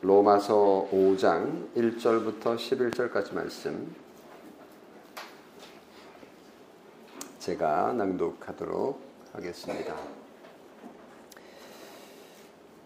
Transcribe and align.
로마서 0.00 0.86
5장 0.92 1.74
1절부터 1.74 2.54
11절까지 2.54 3.34
말씀 3.34 3.96
제가 7.40 7.92
낭독하도록 7.94 9.00
하겠습니다. 9.32 9.96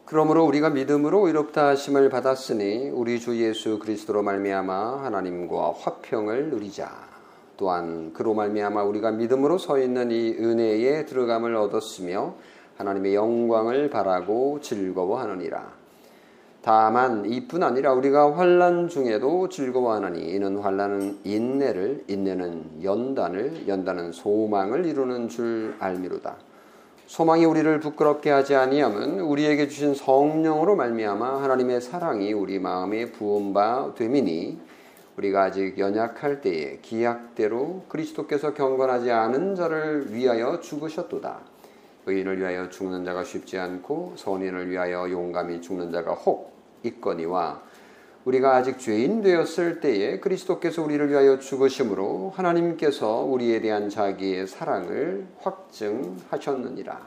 그러므로 0.06 0.46
우리가 0.46 0.70
믿음으로 0.70 1.26
의롭다 1.26 1.68
하심을 1.68 2.08
받았으니 2.08 2.88
우리 2.88 3.20
주 3.20 3.38
예수 3.42 3.78
그리스도로 3.78 4.22
말미암아 4.22 5.04
하나님과 5.04 5.72
화평을 5.72 6.48
누리자. 6.48 6.90
또한 7.58 8.14
그로 8.14 8.32
말미암아 8.32 8.84
우리가 8.84 9.10
믿음으로 9.10 9.58
서 9.58 9.78
있는 9.78 10.10
이 10.10 10.30
은혜에 10.30 11.04
들어감을 11.04 11.56
얻었으며 11.56 12.36
하나님의 12.78 13.14
영광을 13.14 13.90
바라고 13.90 14.60
즐거워하느니라. 14.62 15.81
다만 16.62 17.24
이뿐 17.26 17.64
아니라 17.64 17.92
우리가 17.92 18.36
환란 18.36 18.88
중에도 18.88 19.48
즐거워하나니 19.48 20.30
이는 20.30 20.58
환란은 20.58 21.18
인내를 21.24 22.04
인내는 22.06 22.84
연단을 22.84 23.66
연단은 23.66 24.12
소망을 24.12 24.86
이루는 24.86 25.28
줄 25.28 25.74
알미로다. 25.80 26.36
소망이 27.08 27.44
우리를 27.44 27.80
부끄럽게 27.80 28.30
하지 28.30 28.54
아니함은 28.54 29.20
우리에게 29.20 29.66
주신 29.66 29.94
성령으로 29.94 30.76
말미암아 30.76 31.42
하나님의 31.42 31.80
사랑이 31.80 32.32
우리 32.32 32.60
마음에 32.60 33.10
부은 33.10 33.52
바 33.52 33.92
됨이니 33.96 34.60
우리가 35.16 35.42
아직 35.42 35.76
연약할 35.80 36.42
때에 36.42 36.78
기약대로 36.80 37.82
그리스도께서 37.88 38.54
경건하지 38.54 39.10
않은 39.10 39.56
자를 39.56 40.14
위하여 40.14 40.60
죽으셨도다. 40.60 41.40
의인을 42.06 42.38
위하여 42.38 42.68
죽는 42.68 43.04
자가 43.04 43.24
쉽지 43.24 43.58
않고 43.58 44.14
선인을 44.16 44.70
위하여 44.70 45.10
용감히 45.10 45.60
죽는 45.60 45.90
자가 45.90 46.14
혹 46.14 46.51
있거니와 46.84 47.62
우리가 48.24 48.54
아직 48.54 48.78
죄인 48.78 49.20
되었을 49.20 49.80
때에 49.80 50.20
그리스도께서 50.20 50.82
우리를 50.82 51.10
위하여 51.10 51.38
죽으심으로 51.40 52.32
하나님께서 52.36 53.22
우리에 53.22 53.60
대한 53.60 53.88
자기의 53.88 54.46
사랑을 54.46 55.26
확증하셨느니라. 55.40 57.00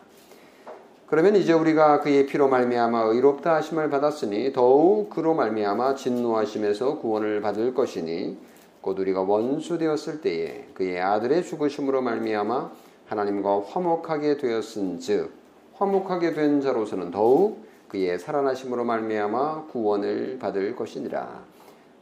그러면 1.08 1.36
이제 1.36 1.54
우리가 1.54 2.02
그의 2.02 2.26
피로 2.26 2.50
말미암아 2.50 3.04
의롭다 3.04 3.56
하심을 3.56 3.90
받았으니 3.90 4.52
더욱 4.52 5.10
그로 5.10 5.34
말미암아 5.36 5.96
진노하심에서 5.96 7.00
구원을 7.00 7.42
받을 7.42 7.74
것이니 7.74 8.38
곧 8.82 9.00
우리가 9.00 9.22
원수 9.22 9.78
되었을 9.78 10.22
때에 10.22 10.66
그의 10.74 11.00
아들의 11.00 11.44
죽으심으로 11.44 12.02
말미암아 12.02 12.72
하나님과 13.06 13.62
화목하게 13.62 14.38
되었은즉 14.38 15.32
화목하게 15.76 16.34
된 16.34 16.60
자로서는 16.62 17.12
더욱 17.12 17.66
그의 17.96 18.20
살아나심으로 18.20 18.84
말미암아 18.84 19.68
구원을 19.68 20.38
받을 20.38 20.76
것이니라. 20.76 21.46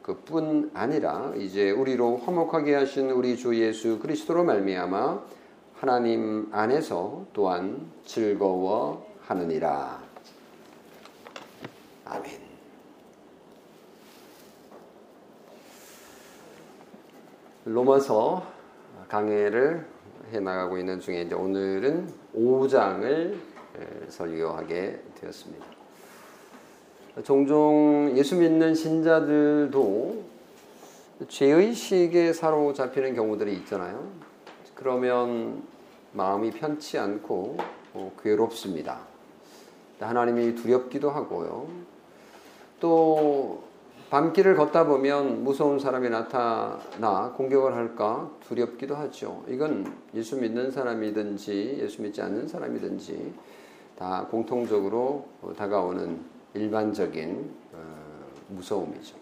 그뿐 0.01 0.71
아니라 0.73 1.33
이제 1.37 1.69
우리로 1.69 2.17
화목하게 2.17 2.73
하신 2.73 3.11
우리 3.11 3.37
주 3.37 3.55
예수 3.61 3.99
그리스도로 3.99 4.43
말미암아 4.43 5.23
하나님 5.75 6.49
안에서 6.51 7.27
또한 7.31 7.91
즐거워하느니라. 8.05 10.01
아멘. 12.05 12.41
로마서 17.65 18.47
강해를 19.07 19.85
해 20.31 20.39
나가고 20.39 20.79
있는 20.79 20.99
중에 20.99 21.21
이제 21.21 21.35
오늘은 21.35 22.11
5장을 22.35 23.37
설교하게 24.09 24.99
되었습니다. 25.21 25.72
종종 27.21 28.11
예수 28.15 28.35
믿는 28.35 28.73
신자들도 28.73 30.23
죄의식에 31.27 32.33
사로잡히는 32.33 33.13
경우들이 33.13 33.53
있잖아요. 33.57 34.07
그러면 34.73 35.61
마음이 36.13 36.49
편치 36.51 36.97
않고 36.97 37.57
어, 37.93 38.11
괴롭습니다. 38.21 38.99
하나님이 39.99 40.55
두렵기도 40.55 41.11
하고요. 41.11 41.67
또 42.79 43.63
밤길을 44.09 44.55
걷다 44.55 44.85
보면 44.85 45.43
무서운 45.43 45.79
사람이 45.79 46.09
나타나 46.09 47.31
공격을 47.37 47.75
할까 47.75 48.29
두렵기도 48.47 48.95
하죠. 48.95 49.43
이건 49.47 49.95
예수 50.15 50.35
믿는 50.37 50.71
사람이든지 50.71 51.77
예수 51.79 52.01
믿지 52.01 52.21
않는 52.23 52.47
사람이든지 52.47 53.33
다 53.97 54.27
공통적으로 54.29 55.27
다가오는 55.55 56.32
일반적인 56.53 57.51
어, 57.73 57.77
무서움이죠. 58.49 59.15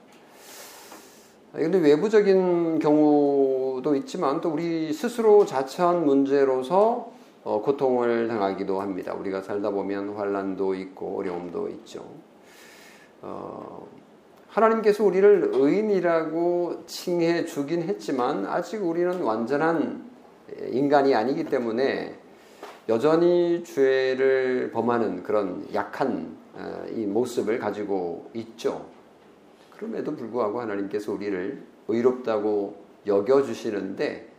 근데 1.54 1.80
외부적인 1.80 2.80
경우도 2.80 3.96
있지만 3.96 4.40
또 4.40 4.50
우리 4.50 4.94
스스로 4.94 5.46
자처한 5.46 6.06
문제로서 6.06 7.12
어, 7.44 7.62
고통을 7.62 8.28
당하기도 8.28 8.80
합니다. 8.80 9.14
우리가 9.14 9.42
살다 9.42 9.72
보면 9.72 10.16
환란도 10.16 10.76
있고 10.76 11.20
어려움도 11.20 11.70
있죠. 11.70 12.06
어, 13.22 13.88
하나님께서 14.48 15.04
우리를 15.04 15.52
의인이라고 15.54 16.84
칭해 16.86 17.46
주긴 17.46 17.84
했지만 17.84 18.46
아직 18.46 18.84
우리는 18.84 19.22
완전한 19.22 20.10
인간이 20.72 21.16
아니기 21.16 21.46
때문에 21.46 22.16
여전히 22.90 23.64
죄를 23.64 24.72
범하는 24.74 25.24
그런 25.24 25.66
약한 25.74 26.36
어, 26.36 26.41
이 26.94 27.06
모습을 27.06 27.60
가지고 27.60 28.30
있죠. 28.34 28.86
그럼에도 29.76 30.16
불구하고 30.16 30.62
하나님께서 30.62 31.12
우리를 31.14 31.64
의롭다고 31.88 32.76
여겨주시는데 33.06 34.30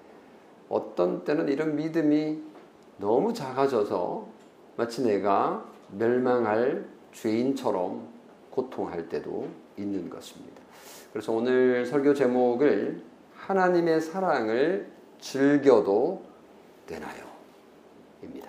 어떤 0.68 1.24
때는 1.24 1.48
이런 1.48 1.76
믿음이 1.76 2.40
너무 2.98 3.32
작아져서 3.32 4.28
마치 4.76 5.02
내가 5.02 5.64
멸망할 5.90 6.86
죄인처럼 7.12 8.08
고통할 8.50 9.08
때도 9.08 9.48
있는 9.76 10.08
것입니다. 10.08 10.62
그래서 11.12 11.32
오늘 11.32 11.84
설교 11.84 12.14
제목을 12.14 13.02
하나님의 13.34 14.00
사랑을 14.00 14.90
즐겨도 15.20 16.22
되나요? 16.86 17.24
입니다. 18.22 18.48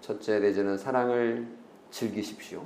첫째 0.00 0.38
내지는 0.38 0.78
사랑을 0.78 1.46
즐기십시오. 1.90 2.64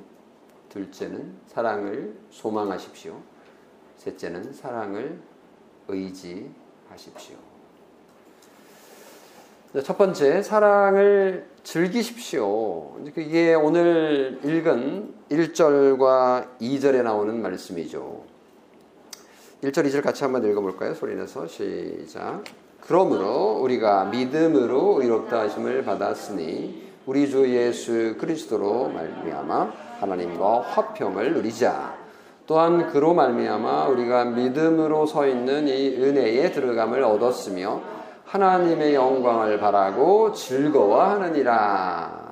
둘째는 0.68 1.34
사랑을 1.46 2.14
소망하십시오. 2.30 3.20
셋째는 3.98 4.52
사랑을 4.52 5.20
의지하십시오. 5.88 7.36
첫 9.82 9.98
번째, 9.98 10.42
사랑을 10.42 11.48
즐기십시오. 11.64 12.96
이게 13.16 13.54
오늘 13.54 14.38
읽은 14.44 15.14
1절과 15.30 16.60
2절에 16.60 17.02
나오는 17.02 17.42
말씀이죠. 17.42 18.22
1절, 19.64 19.86
2절 19.88 20.02
같이 20.02 20.22
한번 20.22 20.48
읽어볼까요? 20.48 20.94
소리내서 20.94 21.48
시작. 21.48 22.44
그러므로 22.80 23.58
우리가 23.62 24.04
믿음으로 24.06 25.00
의롭다 25.02 25.40
하심을 25.40 25.84
받았으니 25.84 26.83
우리 27.06 27.28
주 27.28 27.46
예수 27.54 28.16
그리스도로 28.18 28.88
말미암아 28.88 29.72
하나님과 30.00 30.60
화평을 30.62 31.34
누리자. 31.34 31.94
또한 32.46 32.88
그로 32.90 33.12
말미암아 33.12 33.88
우리가 33.88 34.24
믿음으로 34.24 35.04
서 35.04 35.26
있는 35.26 35.68
이 35.68 35.96
은혜에 35.96 36.52
들어감을 36.52 37.02
얻었으며 37.02 37.82
하나님의 38.24 38.94
영광을 38.94 39.58
바라고 39.60 40.32
즐거워하느니라. 40.32 42.24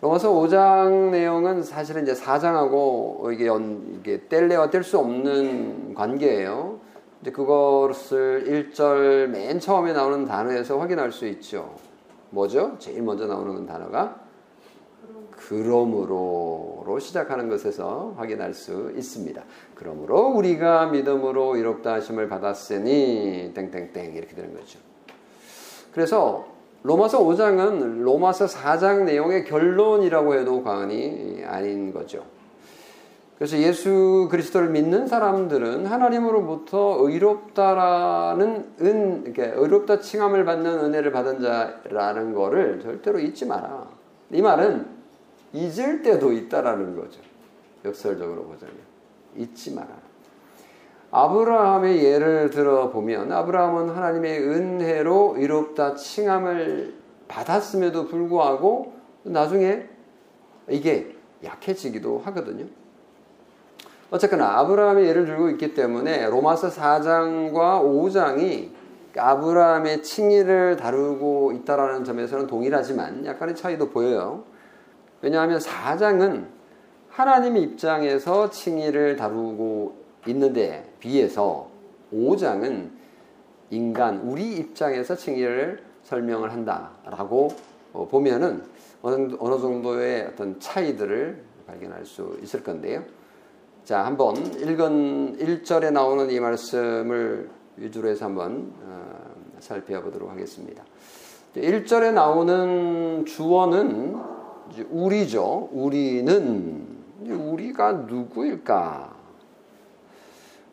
로마서 0.00 0.30
5장 0.32 1.10
내용은 1.10 1.64
사실은 1.64 2.04
이제 2.04 2.14
4장하고 2.14 3.32
이게, 3.32 3.48
연, 3.48 3.98
이게 3.98 4.20
뗄래야 4.28 4.70
뗄 4.70 4.84
수 4.84 4.98
없는 4.98 5.94
관계예요. 5.94 6.78
이제 7.20 7.32
그것을 7.32 8.44
1절 8.46 9.26
맨 9.26 9.58
처음에 9.58 9.92
나오는 9.92 10.24
단어에서 10.24 10.78
확인할 10.78 11.10
수 11.10 11.26
있죠. 11.26 11.74
뭐죠? 12.32 12.76
제일 12.78 13.02
먼저 13.02 13.26
나오는 13.26 13.66
단어가 13.66 14.20
그러므로로 15.48 16.98
시작하는 16.98 17.48
것에서 17.48 18.14
확인할 18.16 18.54
수 18.54 18.92
있습니다. 18.96 19.42
그러므로 19.74 20.28
우리가 20.28 20.86
믿음으로 20.86 21.56
이롭다 21.56 21.94
하심을 21.94 22.28
받았으니 22.28 23.52
땡땡땡 23.54 24.14
이렇게 24.14 24.34
되는 24.34 24.54
거죠. 24.54 24.78
그래서 25.92 26.46
로마서 26.84 27.22
5장은 27.22 28.02
로마서 28.02 28.46
4장 28.46 29.04
내용의 29.04 29.44
결론이라고 29.44 30.34
해도 30.34 30.62
과언이 30.62 31.42
아닌 31.44 31.92
거죠. 31.92 32.24
그래서 33.36 33.58
예수 33.58 34.28
그리스도를 34.30 34.68
믿는 34.70 35.08
사람들은 35.08 35.86
하나님으로부터 35.86 36.98
의롭다라는 37.00 38.74
은, 38.80 39.22
이렇게 39.24 39.52
의롭다 39.56 40.00
칭함을 40.00 40.44
받는 40.44 40.84
은혜를 40.84 41.10
받은 41.10 41.40
자라는 41.40 42.34
거를 42.34 42.80
절대로 42.80 43.18
잊지 43.18 43.46
마라. 43.46 43.88
이 44.30 44.40
말은 44.40 44.86
잊을 45.52 46.02
때도 46.02 46.32
있다라는 46.32 46.96
거죠. 46.96 47.20
역설적으로 47.84 48.44
보자면 48.44 48.76
잊지 49.36 49.74
마라. 49.74 49.88
아브라함의 51.10 52.04
예를 52.04 52.50
들어 52.50 52.90
보면 52.90 53.32
아브라함은 53.32 53.90
하나님의 53.90 54.48
은혜로 54.48 55.34
의롭다 55.36 55.94
칭함을 55.94 56.94
받았음에도 57.28 58.06
불구하고 58.06 58.94
나중에 59.24 59.88
이게 60.70 61.14
약해지기도 61.44 62.18
하거든요. 62.18 62.64
어쨌거나 64.12 64.58
아브라함의 64.58 65.06
예를 65.06 65.24
들고 65.24 65.48
있기 65.48 65.72
때문에 65.72 66.28
로마서 66.28 66.68
4장과 66.68 67.82
5장이 67.82 68.68
아브라함의 69.16 70.02
칭의를 70.02 70.76
다루고 70.76 71.52
있다라는 71.52 72.04
점에서는 72.04 72.46
동일하지만 72.46 73.24
약간의 73.24 73.56
차이도 73.56 73.88
보여요. 73.88 74.44
왜냐하면 75.22 75.58
4장은 75.58 76.44
하나님 77.08 77.56
입장에서 77.56 78.50
칭의를 78.50 79.16
다루고 79.16 79.96
있는데 80.26 80.92
비해서 81.00 81.70
5장은 82.12 82.90
인간 83.70 84.20
우리 84.20 84.56
입장에서 84.56 85.16
칭의를 85.16 85.82
설명을 86.02 86.52
한다라고 86.52 87.48
보면은 88.10 88.62
어느, 89.00 89.34
어느 89.38 89.58
정도의 89.58 90.26
어떤 90.26 90.60
차이들을 90.60 91.42
발견할 91.66 92.04
수 92.04 92.38
있을 92.42 92.62
건데요. 92.62 93.21
자, 93.84 94.06
한번 94.06 94.36
읽은 94.36 95.38
1절에 95.38 95.90
나오는 95.92 96.30
이 96.30 96.38
말씀을 96.38 97.50
위주로 97.76 98.08
해서 98.08 98.26
한번 98.26 98.72
어, 98.80 99.18
살펴보도록 99.58 100.30
하겠습니다. 100.30 100.84
1절에 101.56 102.12
나오는 102.12 103.24
주어는 103.26 104.20
우리죠. 104.88 105.68
우리는 105.72 106.86
우리가 107.26 107.92
누구일까? 107.92 109.16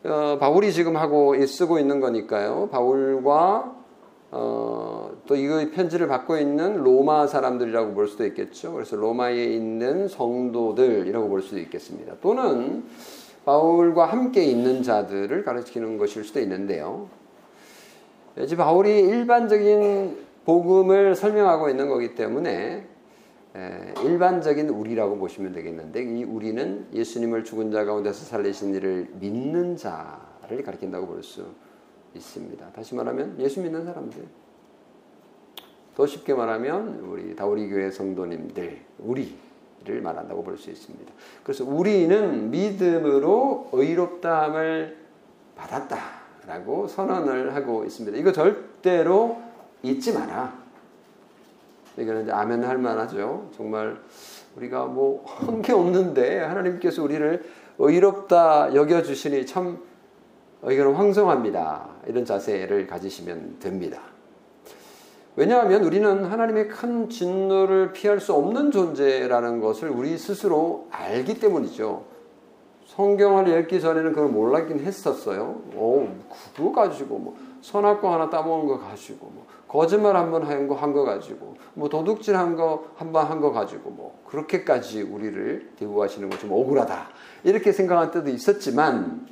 어, 0.04 0.38
바울이 0.38 0.72
지금 0.72 0.96
하고 0.96 1.34
쓰고 1.44 1.80
있는 1.80 1.98
거니까요. 1.98 2.68
바울과 2.70 3.74
어, 4.32 5.10
또 5.26 5.34
이거 5.34 5.64
편지를 5.72 6.06
받고 6.06 6.36
있는 6.36 6.82
로마 6.82 7.26
사람들이라고 7.26 7.94
볼 7.94 8.06
수도 8.06 8.24
있겠죠. 8.26 8.72
그래서 8.72 8.96
로마에 8.96 9.44
있는 9.44 10.06
성도들이라고 10.08 11.28
볼 11.28 11.42
수도 11.42 11.58
있겠습니다. 11.58 12.14
또는 12.20 12.84
바울과 13.44 14.06
함께 14.06 14.44
있는 14.44 14.82
자들을 14.82 15.44
가르치는 15.44 15.98
것일 15.98 16.24
수도 16.24 16.40
있는데요. 16.40 17.08
지금 18.46 18.58
바울이 18.58 19.00
일반적인 19.00 20.16
복음을 20.44 21.14
설명하고 21.16 21.68
있는 21.68 21.88
거기 21.88 22.14
때문에 22.14 22.86
일반적인 24.04 24.68
우리라고 24.68 25.18
보시면 25.18 25.52
되겠는데 25.52 26.02
이 26.02 26.24
우리는 26.24 26.86
예수님을 26.92 27.44
죽은 27.44 27.72
자 27.72 27.84
가운데서 27.84 28.24
살리신 28.24 28.74
이를 28.74 29.08
믿는 29.14 29.76
자를 29.76 30.62
가리킨다고 30.64 31.08
볼수 31.08 31.46
있습니다. 32.14 32.72
다시 32.72 32.94
말하면 32.94 33.36
예수 33.38 33.60
믿는 33.60 33.84
사람들. 33.84 34.24
더 35.96 36.06
쉽게 36.06 36.34
말하면 36.34 37.00
우리 37.00 37.34
다우리 37.36 37.68
교회 37.68 37.90
성도님들 37.90 38.78
우리를 38.98 40.00
말한다고 40.02 40.42
볼 40.42 40.56
수 40.56 40.70
있습니다. 40.70 41.12
그래서 41.42 41.64
우리는 41.64 42.50
믿음으로 42.50 43.68
의롭다함을 43.72 44.96
받았다라고 45.56 46.86
선언을 46.88 47.54
하고 47.54 47.84
있습니다. 47.84 48.16
이거 48.16 48.32
절대로 48.32 49.40
잊지 49.82 50.12
마라. 50.12 50.58
이거는 51.98 52.22
이제 52.22 52.32
아멘 52.32 52.64
할 52.64 52.78
만하죠. 52.78 53.50
정말 53.56 54.00
우리가 54.56 54.86
뭐 54.86 55.24
한 55.26 55.60
게 55.62 55.72
없는데 55.72 56.40
하나님께서 56.40 57.02
우리를 57.02 57.44
의롭다 57.78 58.74
여겨 58.74 59.02
주시니 59.02 59.46
참 59.46 59.82
이거는 60.62 60.94
황송합니다. 60.94 61.88
이런 62.06 62.24
자세를 62.24 62.86
가지시면 62.86 63.56
됩니다. 63.60 64.00
왜냐하면 65.36 65.84
우리는 65.84 66.24
하나님의 66.24 66.68
큰 66.68 67.08
진노를 67.08 67.92
피할 67.92 68.20
수 68.20 68.34
없는 68.34 68.70
존재라는 68.70 69.60
것을 69.60 69.88
우리 69.88 70.18
스스로 70.18 70.88
알기 70.90 71.38
때문이죠. 71.40 72.04
성경을 72.86 73.48
읽기 73.60 73.80
전에는 73.80 74.12
그걸 74.12 74.28
몰랐긴 74.28 74.80
했었어요. 74.80 75.62
오, 75.76 76.08
그거 76.54 76.72
가지고 76.72 77.18
뭐 77.18 77.36
선악과 77.62 78.12
하나 78.12 78.28
따먹은 78.28 78.66
거 78.66 78.78
가지고 78.80 79.30
뭐 79.32 79.46
거짓말 79.68 80.16
한 80.16 80.30
번 80.32 80.42
한 80.42 80.66
거 80.66 80.74
한 80.74 80.92
거 80.92 81.04
가지고 81.04 81.54
뭐 81.74 81.88
도둑질 81.88 82.36
한 82.36 82.56
거 82.56 82.82
한 82.98 83.12
번 83.12 83.26
한 83.30 83.40
거 83.40 83.52
가지고 83.52 83.90
뭐 83.90 84.20
그렇게까지 84.26 85.02
우리를 85.02 85.70
대우하시는 85.78 86.28
거 86.28 86.36
좀 86.38 86.50
억울하다 86.52 87.08
이렇게 87.44 87.70
생각한 87.70 88.10
때도 88.10 88.30
있었지만 88.30 89.28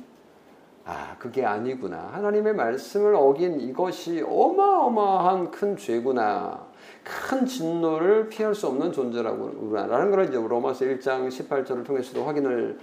아 0.89 1.15
그게 1.19 1.45
아니구나 1.45 2.09
하나님의 2.13 2.55
말씀을 2.55 3.13
어긴 3.13 3.61
이것이 3.61 4.23
어마어마한 4.27 5.51
큰 5.51 5.77
죄구나 5.77 6.65
큰 7.03 7.45
진노를 7.45 8.29
피할 8.29 8.55
수 8.55 8.65
없는 8.65 8.91
존재라고라는 8.91 10.09
걸 10.09 10.25
이제 10.25 10.33
로마서 10.33 10.85
1장 10.85 11.27
18절을 11.27 11.85
통해서도 11.85 12.23
확인을 12.23 12.79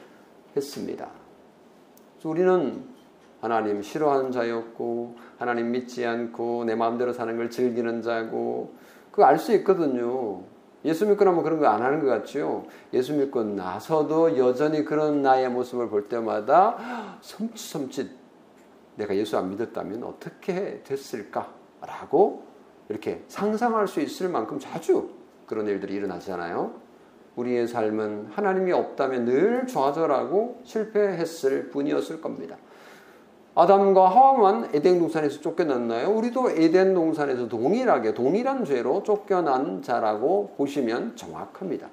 했습니다. 0.56 1.08
우리는 2.22 2.84
하나님 3.40 3.82
싫어하는 3.82 4.30
자였고 4.30 5.16
하나님 5.38 5.72
믿지 5.72 6.06
않고 6.06 6.64
내 6.64 6.76
마음대로 6.76 7.12
사는 7.12 7.36
걸 7.36 7.50
즐기는 7.50 8.02
자고 8.02 8.74
그거 9.10 9.24
알 9.24 9.38
수 9.38 9.52
있거든요. 9.56 10.42
예수 10.84 11.06
믿고 11.06 11.24
나면 11.24 11.42
그런 11.42 11.58
거 11.58 11.66
안 11.66 11.82
하는 11.82 12.00
것 12.00 12.06
같죠. 12.06 12.66
예수 12.92 13.12
믿고 13.14 13.42
나서도 13.42 14.38
여전히 14.38 14.84
그런 14.84 15.22
나의 15.22 15.48
모습을 15.48 15.88
볼 15.88 16.08
때마다 16.08 17.18
섬찟섬찟 17.22 18.08
내가 18.96 19.14
예수 19.16 19.36
안 19.36 19.50
믿었다면 19.50 20.04
어떻게 20.04 20.82
됐을까라고 20.84 22.44
이렇게 22.88 23.24
상상할 23.28 23.88
수 23.88 24.00
있을 24.00 24.28
만큼 24.28 24.58
자주 24.58 25.10
그런 25.46 25.66
일들이 25.66 25.94
일어나잖아요. 25.94 26.86
우리의 27.34 27.68
삶은 27.68 28.28
하나님이 28.32 28.72
없다면 28.72 29.24
늘 29.26 29.66
좌절하고 29.66 30.60
실패했을 30.64 31.68
뿐이었을 31.70 32.20
겁니다. 32.20 32.56
아담과 33.56 34.10
하와만 34.10 34.70
에덴 34.74 34.98
동산에서 34.98 35.40
쫓겨났나요? 35.40 36.10
우리도 36.10 36.50
에덴 36.50 36.92
동산에서 36.92 37.48
동일하게 37.48 38.12
동일한 38.12 38.66
죄로 38.66 39.02
쫓겨난 39.02 39.80
자라고 39.80 40.52
보시면 40.58 41.16
정확합니다. 41.16 41.88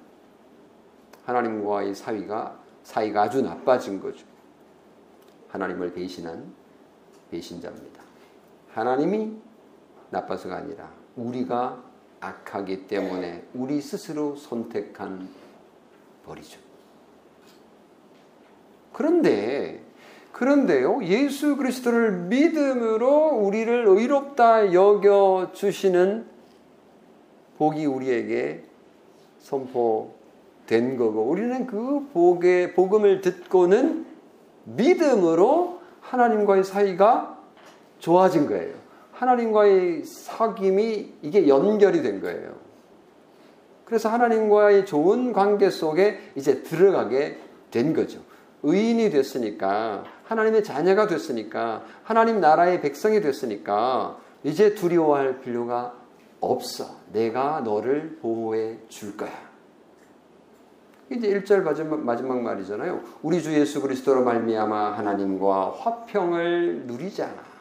하나님과의 1.25 1.95
사이가 1.95 2.59
사이가 2.83 3.21
아주 3.21 3.41
나빠진 3.41 4.01
거죠. 4.01 4.25
하나님을 5.47 5.93
배신한 5.93 6.51
배신자입니다. 7.31 8.03
하나님이 8.73 9.37
나빠서가 10.09 10.57
아니라 10.57 10.91
우리가 11.15 11.81
악하기 12.19 12.87
때문에 12.87 13.47
우리 13.53 13.79
스스로 13.79 14.35
선택한 14.35 15.29
벌이죠. 16.25 16.59
그런데 18.91 19.81
그런데요, 20.33 21.03
예수 21.03 21.55
그리스도를 21.55 22.11
믿음으로 22.11 23.27
우리를 23.35 23.85
의롭다 23.87 24.73
여겨 24.73 25.51
주시는 25.53 26.25
복이 27.59 27.85
우리에게 27.85 28.63
선포된 29.39 30.97
거고, 30.97 31.21
우리는 31.21 31.67
그 31.67 32.07
복의 32.13 32.73
복음을 32.73 33.21
듣고는 33.21 34.07
믿음으로 34.65 35.79
하나님과의 36.01 36.63
사이가 36.63 37.37
좋아진 37.99 38.47
거예요. 38.47 38.73
하나님과의 39.11 40.01
사귐이 40.01 41.09
이게 41.21 41.47
연결이 41.47 42.01
된 42.01 42.21
거예요. 42.21 42.55
그래서 43.85 44.09
하나님과의 44.09 44.87
좋은 44.87 45.31
관계 45.31 45.69
속에 45.69 46.19
이제 46.35 46.63
들어가게 46.63 47.37
된 47.69 47.93
거죠. 47.93 48.19
의인이 48.63 49.09
됐으니까 49.11 50.05
하나님의 50.33 50.63
자녀가 50.63 51.07
됐으니까 51.07 51.83
하나님 52.03 52.41
나라의 52.41 52.81
백성이 52.81 53.21
됐으니까 53.21 54.17
이제 54.43 54.73
두려워할 54.73 55.39
필요가 55.41 55.93
없어. 56.39 56.85
내가 57.11 57.61
너를 57.61 58.17
보호해 58.21 58.79
줄 58.89 59.15
거야. 59.15 59.31
이제 61.11 61.29
1절 61.29 61.61
마지막, 61.61 61.99
마지막 61.99 62.41
말이잖아요. 62.41 63.01
우리 63.21 63.41
주 63.41 63.53
예수 63.53 63.81
그리스도로 63.81 64.23
말미암아 64.23 64.97
하나님과 64.97 65.75
화평을 65.77 66.83
누리잖아. 66.87 67.53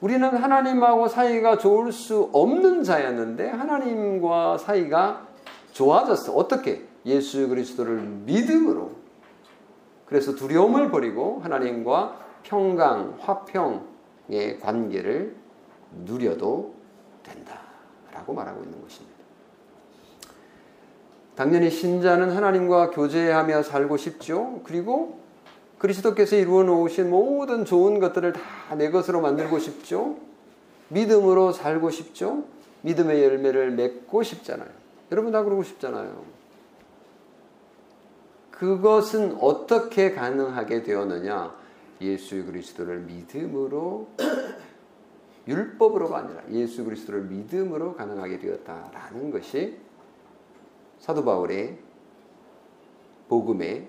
우리는 0.00 0.28
하나님하고 0.28 1.08
사이가 1.08 1.58
좋을 1.58 1.92
수 1.92 2.30
없는 2.32 2.84
자였는데 2.84 3.48
하나님과 3.48 4.58
사이가 4.58 5.26
좋아졌어. 5.72 6.34
어떻게? 6.34 6.86
예수 7.06 7.48
그리스도를 7.48 8.00
믿음으로 8.26 8.99
그래서 10.10 10.34
두려움을 10.34 10.90
버리고 10.90 11.40
하나님과 11.42 12.18
평강, 12.42 13.16
화평의 13.20 14.58
관계를 14.60 15.36
누려도 16.04 16.74
된다 17.22 17.60
라고 18.12 18.34
말하고 18.34 18.62
있는 18.64 18.82
것입니다. 18.82 19.16
당연히 21.36 21.70
신자는 21.70 22.32
하나님과 22.36 22.90
교제하며 22.90 23.62
살고 23.62 23.96
싶죠. 23.96 24.60
그리고 24.64 25.20
그리스도께서 25.78 26.36
이루어 26.36 26.64
놓으신 26.64 27.08
모든 27.08 27.64
좋은 27.64 28.00
것들을 28.00 28.32
다 28.34 28.74
내 28.74 28.90
것으로 28.90 29.20
만들고 29.20 29.58
싶죠. 29.58 30.16
믿음으로 30.88 31.52
살고 31.52 31.90
싶죠. 31.90 32.44
믿음의 32.82 33.22
열매를 33.22 33.70
맺고 33.72 34.22
싶잖아요. 34.22 34.68
여러분 35.12 35.32
다 35.32 35.42
그러고 35.42 35.62
싶잖아요. 35.62 36.39
그것은 38.60 39.38
어떻게 39.40 40.12
가능하게 40.12 40.82
되었느냐? 40.82 41.56
예수 42.02 42.44
그리스도를 42.44 42.98
믿음으로 43.00 44.08
율법으로가 45.48 46.18
아니라 46.18 46.42
예수 46.50 46.84
그리스도를 46.84 47.22
믿음으로 47.22 47.94
가능하게 47.94 48.38
되었다라는 48.38 49.30
것이 49.30 49.78
사도 50.98 51.24
바울의 51.24 51.78
복음의 53.28 53.88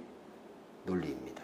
논리입니다. 0.85 1.43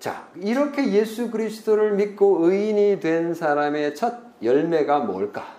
자, 0.00 0.28
이렇게 0.34 0.92
예수 0.92 1.30
그리스도를 1.30 1.94
믿고 1.94 2.44
의인이 2.44 2.98
된 2.98 3.34
사람의 3.34 3.94
첫 3.94 4.18
열매가 4.42 5.00
뭘까? 5.00 5.57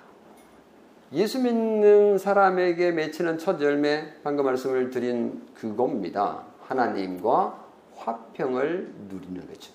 예수 1.13 1.42
믿는 1.42 2.18
사람에게 2.20 2.92
맺히는 2.92 3.39
첫 3.39 3.60
열매, 3.62 4.13
방금 4.24 4.46
말씀을 4.46 4.92
드린 4.92 5.42
그겁니다. 5.56 6.44
하나님과 6.68 7.66
화평을 7.96 8.94
누리는 9.10 9.48
거죠. 9.48 9.74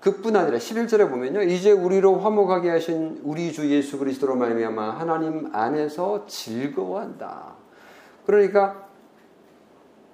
그뿐 0.00 0.34
아니라 0.36 0.58
11절에 0.58 1.10
보면요. 1.10 1.42
이제 1.42 1.72
우리로 1.72 2.18
화목하게 2.20 2.70
하신 2.70 3.20
우리 3.22 3.52
주 3.52 3.70
예수 3.70 3.98
그리스도로 3.98 4.34
말미암아 4.36 4.98
하나님 4.98 5.54
안에서 5.54 6.26
즐거워한다. 6.26 7.54
그러니까 8.26 8.86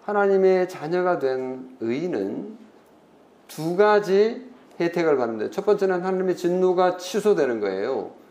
하나님의 0.05 0.69
자녀가 0.69 1.19
된 1.19 1.77
의인은 1.81 2.57
두 3.49 3.77
가지 3.77 4.51
혜택을 4.81 5.17
받는데 5.17 5.51
첫 5.51 5.65
번째는 5.65 6.05
하나님의 6.05 6.37
진노가 6.37 6.97
취소되는 6.97 7.61
거예요. 7.61 8.26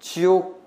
그 0.00 0.04
지옥 0.04 0.60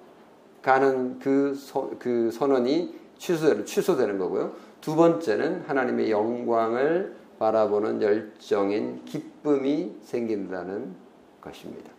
가는 0.61 1.19
그, 1.19 1.55
서, 1.55 1.91
그 1.99 2.31
선언이 2.31 2.95
취소되는, 3.17 3.65
취소되는 3.65 4.17
거고요. 4.17 4.53
두 4.79 4.95
번째는 4.95 5.63
하나님의 5.67 6.11
영광을 6.11 7.15
바라보는 7.39 8.01
열정인 8.01 9.03
기쁨이 9.05 9.97
생긴다는 10.03 10.95
것입니다. 11.41 11.91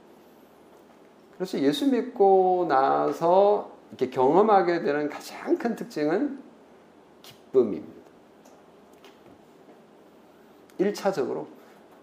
그래서 1.35 1.59
예수 1.59 1.91
믿고 1.91 2.67
나서 2.69 3.73
이렇게 3.91 4.09
경험하게 4.09 4.83
되는 4.83 5.09
가장 5.11 5.59
큰 5.59 5.77
특징은 5.77 6.39
기쁨입니다. 7.23 8.05
1차적으로. 10.79 11.47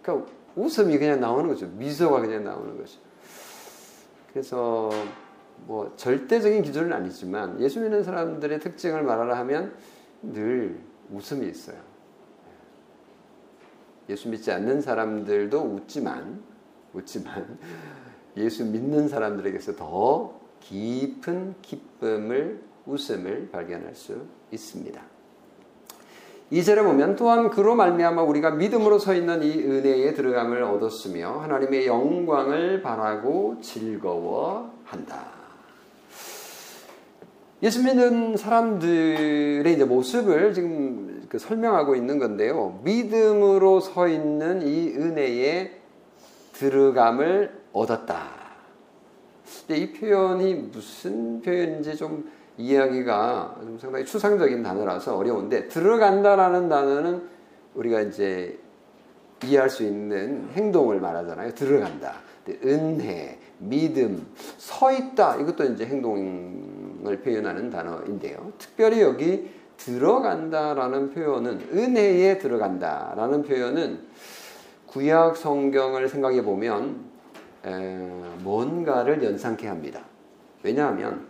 그러니까 0.01 0.31
웃음이 0.55 0.97
그냥 0.97 1.19
나오는 1.19 1.47
거죠. 1.47 1.67
미소가 1.67 2.19
그냥 2.21 2.43
나오는 2.43 2.77
거죠. 2.77 2.99
그래서 4.31 4.89
뭐 5.65 5.93
절대적인 5.95 6.63
기준은 6.63 6.91
아니지만 6.93 7.59
예수 7.61 7.79
믿는 7.79 8.03
사람들의 8.03 8.59
특징을 8.59 9.03
말하라 9.03 9.37
하면 9.39 9.73
늘 10.21 10.79
웃음이 11.11 11.47
있어요. 11.47 11.77
예수 14.09 14.29
믿지 14.29 14.51
않는 14.51 14.81
사람들도 14.81 15.59
웃지만 15.59 16.41
웃지만 16.93 17.57
예수 18.37 18.65
믿는 18.65 19.07
사람들에게서 19.07 19.75
더 19.75 20.39
깊은 20.61 21.55
기쁨을 21.61 22.61
웃음을 22.85 23.49
발견할 23.51 23.95
수 23.95 24.25
있습니다. 24.51 25.01
이절에 26.49 26.83
보면 26.83 27.15
또한 27.15 27.49
그로 27.49 27.75
말미암아 27.75 28.23
우리가 28.23 28.51
믿음으로 28.51 28.99
서 28.99 29.13
있는 29.13 29.41
이 29.41 29.63
은혜에 29.63 30.13
들어감을 30.13 30.61
얻었으며 30.63 31.39
하나님의 31.39 31.87
영광을 31.87 32.81
바라고 32.81 33.57
즐거워한다. 33.61 35.40
예수 37.63 37.83
믿는 37.83 38.37
사람들의 38.37 39.71
이제 39.71 39.85
모습을 39.85 40.53
지금 40.53 41.25
그 41.29 41.37
설명하고 41.37 41.95
있는 41.95 42.17
건데요. 42.17 42.79
믿음으로 42.83 43.79
서 43.79 44.07
있는 44.07 44.63
이 44.63 44.89
은혜에 44.89 45.79
들어감을 46.53 47.51
얻었다. 47.71 48.41
이 49.69 49.93
표현이 49.93 50.55
무슨 50.71 51.41
표현인지 51.41 51.95
좀 51.97 52.29
이야기가 52.57 53.57
좀 53.61 53.77
상당히 53.79 54.05
추상적인 54.05 54.63
단어라서 54.63 55.15
어려운데 55.15 55.67
들어간다라는 55.67 56.67
단어는 56.67 57.29
우리가 57.75 58.01
이제 58.01 58.59
이해할 59.43 59.69
수 59.69 59.83
있는 59.83 60.49
행동을 60.53 60.99
말하잖아요. 60.99 61.53
들어간다. 61.53 62.15
은혜, 62.63 63.39
믿음, 63.59 64.27
서 64.57 64.91
있다. 64.91 65.37
이것도 65.37 65.63
이제 65.65 65.85
행동 65.85 66.17
을 67.07 67.19
표현하는 67.19 67.69
단어인데요. 67.69 68.53
특별히 68.57 69.01
여기 69.01 69.49
들어간다라는 69.77 71.09
표현은 71.09 71.69
은혜에 71.73 72.37
들어간다라는 72.37 73.43
표현은 73.43 73.99
구약 74.85 75.37
성경을 75.37 76.09
생각해 76.09 76.43
보면 76.43 76.97
뭔가를 78.43 79.23
연상케 79.23 79.67
합니다. 79.67 80.01
왜냐하면 80.63 81.25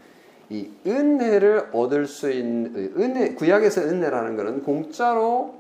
이 0.49 0.69
은혜를 0.85 1.69
얻을 1.71 2.05
수 2.05 2.29
있는 2.29 2.93
은혜 2.97 3.33
구약에서 3.33 3.83
은혜라는 3.83 4.35
것은 4.35 4.63
공짜로 4.63 5.55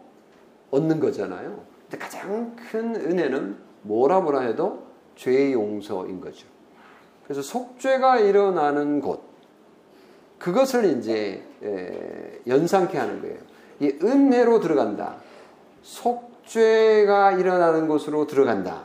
얻는 0.71 0.99
거잖아요. 0.99 1.63
근데 1.89 1.97
가장 1.97 2.55
큰 2.57 2.95
은혜는 2.95 3.55
뭐라 3.83 4.19
뭐라 4.19 4.41
해도 4.41 4.83
죄의 5.15 5.53
용서인 5.53 6.19
거죠. 6.19 6.47
그래서 7.23 7.41
속죄가 7.41 8.19
일어나는 8.19 8.99
곳 8.99 9.30
그것을 10.41 10.97
이제 10.97 11.43
연상케 12.47 12.97
하는 12.97 13.21
거예요. 13.21 13.37
이 13.79 13.93
은혜로 14.01 14.59
들어간다. 14.59 15.15
속죄가 15.83 17.33
일어나는 17.33 17.87
곳으로 17.87 18.27
들어간다. 18.27 18.83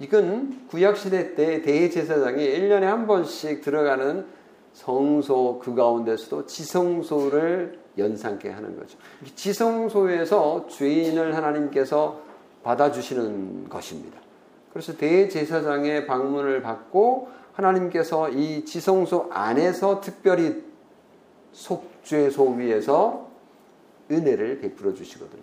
이건 0.00 0.66
구약시대 0.68 1.34
때 1.34 1.62
대제사장이 1.62 2.44
1년에 2.44 2.82
한 2.82 3.06
번씩 3.06 3.60
들어가는 3.60 4.24
성소 4.72 5.60
그 5.62 5.74
가운데서도 5.74 6.46
지성소를 6.46 7.78
연상케 7.98 8.50
하는 8.50 8.78
거죠. 8.78 8.98
지성소에서 9.34 10.68
죄인을 10.68 11.36
하나님께서 11.36 12.20
받아주시는 12.62 13.68
것입니다. 13.68 14.18
그래서 14.72 14.96
대제사장의 14.96 16.06
방문을 16.06 16.62
받고 16.62 17.28
하나님께서 17.52 18.30
이 18.30 18.64
지성소 18.64 19.28
안에서 19.30 20.00
특별히 20.00 20.69
속죄소 21.52 22.54
위에서 22.54 23.28
은혜를 24.10 24.60
베풀어 24.60 24.94
주시거든요. 24.94 25.42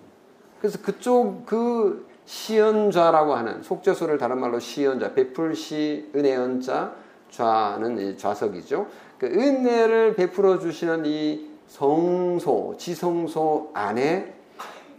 그래서 0.60 0.82
그쪽 0.82 1.46
그 1.46 2.08
시연자라고 2.26 3.36
하는 3.36 3.64
속죄소를 3.64 4.18
다른 4.18 4.40
말로 4.40 4.60
시연자, 4.60 5.14
베풀시 5.14 6.12
은혜연자, 6.14 6.94
좌는 7.32 8.18
좌석이죠. 8.18 8.88
그 9.18 9.28
은혜를 9.28 10.16
베풀어 10.16 10.60
주시는 10.60 11.06
이 11.06 11.50
성소, 11.68 12.76
지성소 12.78 13.72
안에 13.74 14.34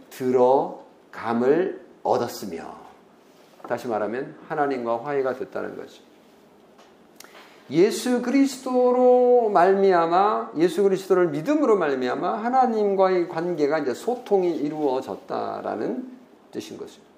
들어감을 0.09 1.85
얻었으며 2.03 2.75
다시 3.67 3.87
말하면 3.87 4.35
하나님과 4.47 5.03
화해가 5.03 5.33
됐다는 5.33 5.75
거죠. 5.77 6.01
예수 7.71 8.21
그리스도로 8.21 9.49
말미암아 9.53 10.53
예수 10.57 10.81
그리스도를 10.83 11.29
믿음으로 11.29 11.77
말미암아 11.77 12.43
하나님과의 12.43 13.29
관계가 13.29 13.79
이제 13.79 13.93
소통이 13.93 14.57
이루어졌다라는 14.57 16.11
뜻인 16.51 16.77
것입니다. 16.77 17.09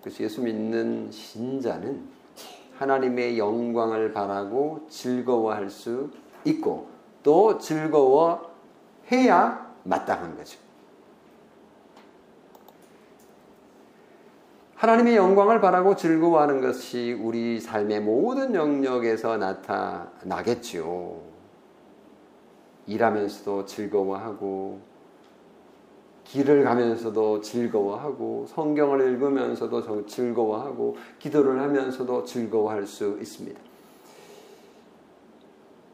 그래서 0.00 0.22
예수 0.22 0.42
믿는 0.42 1.10
신자는 1.10 2.20
하나님의 2.78 3.36
영광을 3.38 4.12
바라고 4.12 4.86
즐거워할 4.88 5.70
수 5.70 6.10
있고 6.44 6.88
또 7.22 7.58
즐거워해야 7.58 8.50
마땅한 9.84 10.36
거죠. 10.36 10.59
하나님의 14.80 15.14
영광을 15.14 15.60
바라고 15.60 15.94
즐거워하는 15.94 16.62
것이 16.62 17.12
우리 17.12 17.60
삶의 17.60 18.00
모든 18.00 18.54
영역에서 18.54 19.36
나타나겠죠. 19.36 21.20
일하면서도 22.86 23.66
즐거워하고, 23.66 24.80
길을 26.24 26.64
가면서도 26.64 27.42
즐거워하고 27.42 28.46
성경을 28.48 29.02
읽으면서도 29.02 30.06
즐거워하고 30.06 30.96
기도를 31.18 31.60
하면서도 31.60 32.24
즐거워할 32.24 32.86
수 32.86 33.18
있습니다. 33.20 33.60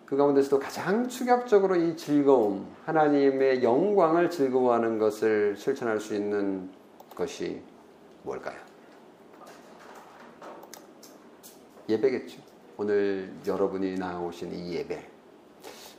그 0.04 0.16
가운데서도 0.16 0.60
가장 0.60 1.08
충격적으로 1.08 1.74
이 1.74 1.96
즐거움, 1.96 2.68
하나님의 2.84 3.64
영광을 3.64 4.30
즐거워하는 4.30 5.00
것을 5.00 5.56
실천할 5.56 5.98
수 5.98 6.14
있는 6.14 6.70
것이 7.16 7.60
뭘까요? 8.22 8.75
예배겠죠. 11.88 12.38
오늘 12.78 13.30
여러분이 13.46 13.94
나오신 13.94 14.52
이 14.52 14.74
예배. 14.74 15.08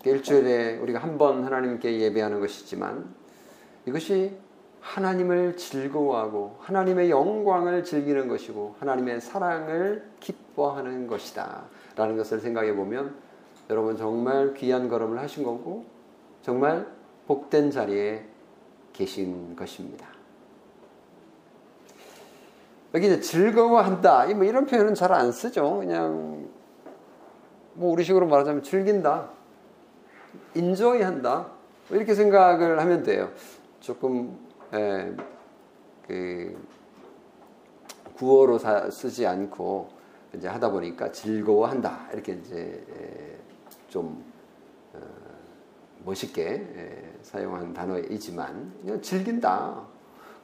일주일에 0.05 0.77
우리가 0.77 0.99
한 0.99 1.17
번 1.17 1.43
하나님께 1.43 1.99
예배하는 1.99 2.39
것이지만 2.39 3.13
이것이 3.85 4.37
하나님을 4.81 5.57
즐거워하고 5.57 6.57
하나님의 6.59 7.09
영광을 7.09 7.83
즐기는 7.83 8.27
것이고 8.27 8.75
하나님의 8.79 9.19
사랑을 9.19 10.07
기뻐하는 10.19 11.07
것이다. 11.07 11.65
라는 11.95 12.15
것을 12.15 12.39
생각해 12.39 12.73
보면 12.75 13.15
여러분 13.69 13.97
정말 13.97 14.53
귀한 14.53 14.87
걸음을 14.87 15.17
하신 15.19 15.43
거고 15.43 15.85
정말 16.41 16.87
복된 17.27 17.71
자리에 17.71 18.23
계신 18.93 19.55
것입니다. 19.55 20.07
여기 22.93 23.07
이제 23.07 23.19
즐거워한다. 23.19 24.27
뭐 24.35 24.43
이런 24.43 24.65
표현은 24.65 24.95
잘 24.95 25.11
안 25.11 25.31
쓰죠. 25.31 25.79
그냥 25.79 26.47
뭐 27.73 27.91
우리식으로 27.91 28.27
말하자면 28.27 28.63
즐긴다. 28.63 29.29
인조이 30.55 31.01
한다. 31.01 31.47
뭐 31.89 31.97
이렇게 31.97 32.13
생각을 32.15 32.79
하면 32.79 33.03
돼요. 33.03 33.29
조금 33.79 34.37
에, 34.73 35.13
그 36.07 36.57
구어로 38.15 38.57
사, 38.57 38.89
쓰지 38.89 39.25
않고 39.27 39.89
이제 40.33 40.47
하다 40.47 40.71
보니까 40.71 41.11
즐거워한다. 41.11 42.09
이렇게 42.13 42.33
이제 42.33 43.37
좀 43.89 44.23
어, 44.93 44.99
멋있게 46.03 46.43
에, 46.45 47.13
사용한 47.21 47.73
단어이지만 47.73 48.73
그냥 48.81 49.01
즐긴다. 49.01 49.96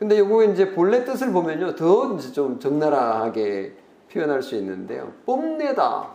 근데 0.04 0.20
요거 0.20 0.44
이제 0.44 0.74
본래 0.74 1.06
뜻을 1.06 1.32
보면요. 1.32 1.76
더 1.76 2.14
이제 2.16 2.34
좀 2.34 2.60
적나라하게 2.60 3.74
표현할 4.12 4.44
수 4.44 4.56
있는데요. 4.56 5.14
뽐내다. 5.26 6.10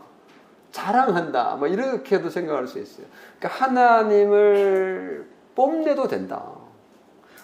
자랑한다. 0.70 1.56
뭐 1.56 1.68
이렇게도 1.68 2.28
생각할 2.28 2.66
수 2.66 2.78
있어요. 2.80 3.06
그러니까 3.38 3.64
하나님을 3.64 5.26
뽐내도 5.54 6.06
된다. 6.06 6.44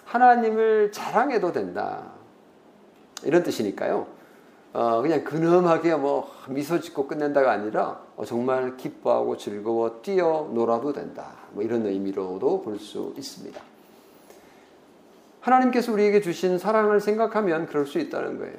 하나님을 0.05 0.93
자랑해도 0.93 1.53
된다. 1.53 2.13
이런 3.23 3.43
뜻이니까요. 3.43 4.07
어, 4.75 5.01
그냥 5.01 5.25
근엄하게 5.25 5.95
뭐 5.95 6.31
미소 6.51 6.79
짓고 6.79 7.07
끝낸다가 7.07 7.53
아니라 7.53 8.03
어, 8.17 8.27
정말 8.27 8.77
기뻐하고 8.77 9.39
즐거워 9.39 10.03
뛰어 10.03 10.51
놀아도 10.53 10.93
된다. 10.93 11.37
뭐 11.53 11.63
이런 11.63 11.87
의미로도 11.87 12.61
볼 12.61 12.79
수 12.79 13.15
있습니다. 13.17 13.74
하나님께서 15.45 15.93
우리에게 15.93 16.23
주신 16.23 16.57
사랑을 16.57 17.01
생각하면 17.01 17.67
그럴 17.67 17.85
수 17.85 17.99
있다는 17.99 18.39
거예요. 18.39 18.57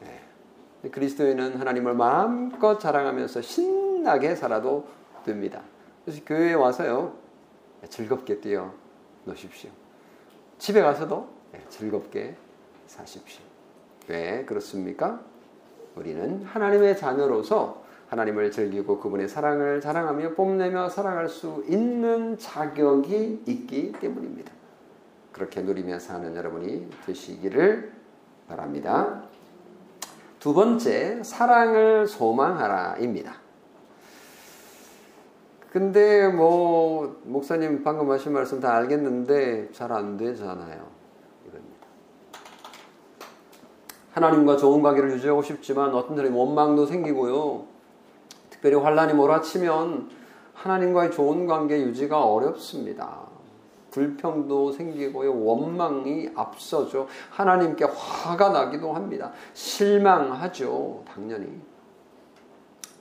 네. 0.00 0.90
그리스도인은 0.90 1.56
하나님을 1.56 1.94
마음껏 1.94 2.78
자랑하면서 2.78 3.42
신나게 3.42 4.34
살아도 4.34 4.88
됩니다. 5.24 5.62
그래서 6.04 6.22
교회에 6.26 6.54
와서요, 6.54 7.14
즐겁게 7.88 8.40
뛰어 8.40 8.72
노십시오. 9.24 9.70
집에 10.58 10.82
가서도 10.82 11.28
네, 11.52 11.64
즐겁게 11.68 12.36
사십시오. 12.86 13.42
왜 14.08 14.44
그렇습니까? 14.44 15.20
우리는 15.94 16.42
하나님의 16.42 16.96
자녀로서 16.96 17.84
하나님을 18.08 18.50
즐기고 18.50 18.98
그분의 18.98 19.28
사랑을 19.28 19.80
자랑하며 19.80 20.34
뽐내며 20.34 20.88
살아갈 20.88 21.28
수 21.28 21.64
있는 21.68 22.36
자격이 22.38 23.44
있기 23.46 23.92
때문입니다. 23.92 24.57
그렇게 25.38 25.62
누리며 25.62 26.00
사는 26.00 26.34
여러분이 26.34 26.90
되시기를 27.06 27.92
바랍니다. 28.48 29.22
두 30.40 30.52
번째, 30.52 31.22
사랑을 31.22 32.08
소망하라입니다. 32.08 33.34
근데 35.70 36.26
뭐, 36.26 37.20
목사님 37.24 37.84
방금 37.84 38.10
하신 38.10 38.32
말씀 38.32 38.58
다 38.58 38.74
알겠는데 38.74 39.70
잘 39.72 39.92
안 39.92 40.16
되잖아요. 40.16 40.88
이겁니다. 41.46 41.86
하나님과 44.12 44.56
좋은 44.56 44.82
관계를 44.82 45.12
유지하고 45.12 45.42
싶지만 45.42 45.94
어떤 45.94 46.16
사람이 46.16 46.36
원망도 46.36 46.86
생기고요. 46.86 47.64
특별히 48.50 48.74
환란이 48.76 49.14
몰아치면 49.14 50.10
하나님과의 50.54 51.12
좋은 51.12 51.46
관계 51.46 51.80
유지가 51.80 52.24
어렵습니다. 52.24 53.27
불평도 53.90 54.72
생기고요. 54.72 55.44
원망이 55.44 56.30
앞서죠. 56.34 57.06
하나님께 57.30 57.84
화가 57.84 58.50
나기도 58.50 58.92
합니다. 58.92 59.32
실망하죠. 59.54 61.04
당연히. 61.06 61.60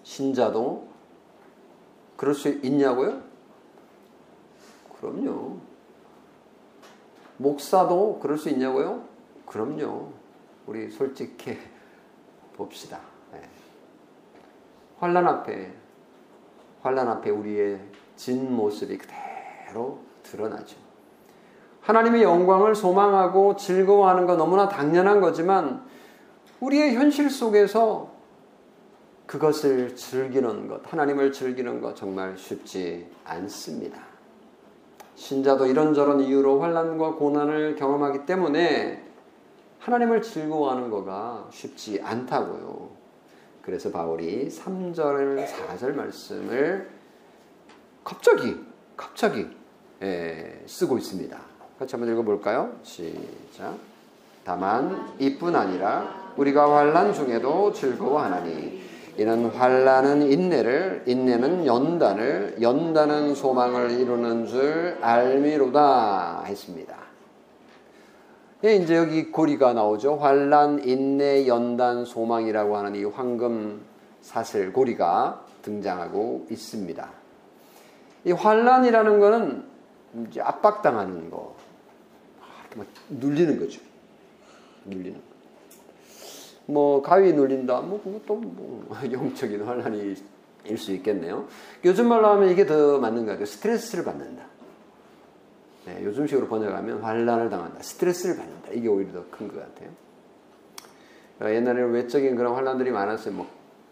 신자도 0.04 0.88
그럴 2.16 2.34
수 2.34 2.50
있냐고요? 2.50 3.22
그럼요. 5.00 5.58
목사도 7.38 8.20
그럴 8.20 8.38
수 8.38 8.50
있냐고요? 8.50 9.04
그럼요. 9.46 10.12
우리 10.66 10.90
솔직히 10.90 11.58
봅시다. 12.54 13.00
네. 13.32 13.42
환란 14.98 15.28
앞에 15.28 15.72
환란 16.82 17.08
앞에 17.08 17.30
우리의 17.30 17.80
진 18.16 18.52
모습이 18.56 18.98
그대로 18.98 20.07
드러나죠. 20.32 20.78
하나님의 21.82 22.24
영광을 22.24 22.76
소망하고 22.76 23.56
즐거워하는 23.56 24.26
건 24.26 24.38
너무나 24.38 24.68
당연한 24.68 25.22
거지만 25.22 25.86
우리의 26.60 26.96
현실 26.96 27.30
속에서 27.30 28.12
그것을 29.26 29.96
즐기는 29.96 30.68
것, 30.68 30.82
하나님을 30.92 31.32
즐기는 31.32 31.82
것 31.82 31.96
정말 31.96 32.38
쉽지 32.38 33.10
않습니다. 33.26 34.02
신자도 35.16 35.66
이런저런 35.66 36.22
이유로 36.22 36.62
환란과 36.62 37.16
고난을 37.16 37.76
경험하기 37.76 38.26
때문에 38.26 39.04
하나님을 39.80 40.22
즐거워하는 40.22 40.90
거가 40.90 41.48
쉽지 41.52 42.02
않다고요. 42.02 42.90
그래서 43.62 43.92
바울이 43.92 44.48
3절, 44.48 45.46
4절 45.46 45.94
말씀을 45.94 46.90
갑자기, 48.04 48.56
갑자기 48.96 49.40
예, 49.40 49.57
쓰고 50.66 50.98
있습니다. 50.98 51.38
같이 51.80 51.96
한번 51.96 52.14
읽어볼까요? 52.14 52.72
시작. 52.84 53.76
다만 54.44 55.14
이뿐 55.20 55.56
아니라 55.56 56.32
우리가 56.38 56.76
환란 56.76 57.14
중에도 57.14 57.74
즐거워하나니 57.74 58.82
이는 59.18 59.50
환란은 59.50 60.32
인내를 60.32 61.04
인내는 61.08 61.66
연단을 61.66 62.58
연단은 62.62 63.34
소망을 63.34 63.92
이루는 63.92 64.46
줄 64.46 64.98
알미로다 65.02 66.44
했습니다. 66.46 66.96
예, 68.64 68.76
이제 68.76 68.96
여기 68.96 69.32
고리가 69.32 69.74
나오죠. 69.74 70.16
환란, 70.16 70.84
인내, 70.84 71.48
연단, 71.48 72.06
소망이라고 72.06 72.78
하는 72.78 72.96
이 72.96 73.04
황금 73.04 73.82
사슬 74.22 74.74
고리가 74.74 75.46
등장하고 75.62 76.48
있습니다. 76.50 77.10
이 78.26 78.32
환란이라는 78.32 79.20
것은 79.20 79.77
이제 80.30 80.42
압박당하는 80.42 81.30
거. 81.30 81.56
이렇게 82.62 82.76
막 82.78 82.88
눌리는 83.10 83.60
거죠. 83.60 83.82
눌리는 84.86 85.16
거. 85.16 85.28
뭐 86.68 87.02
가위 87.02 87.34
눌린다. 87.34 87.82
뭐 87.82 88.02
그것도 88.04 88.36
뭐 88.36 88.88
영적인 89.12 89.64
환란이 89.64 90.16
일수 90.66 90.92
있겠네요. 90.94 91.48
요즘 91.86 92.08
말로 92.10 92.28
하면 92.28 92.50
이게 92.50 92.66
더 92.66 92.98
맞는 93.00 93.26
것 93.26 93.32
같아요. 93.32 93.46
스트레스를 93.46 94.04
받는다. 94.04 94.46
네, 95.86 96.04
요즘식으로 96.04 96.48
번역하면 96.48 97.02
환란을 97.02 97.50
당한다. 97.50 97.82
스트레스를 97.82 98.36
받는다. 98.36 98.72
이게 98.74 98.90
오히려 98.90 99.14
더 99.14 99.24
큰 99.32 99.48
것 99.48 99.56
같아요. 99.60 99.90
어, 101.40 101.46
옛날에는 101.50 101.92
외적인 101.92 102.36
그런 102.36 102.56
환란들이 102.56 102.92
많았어요. 102.92 103.34
뭐 103.34 103.48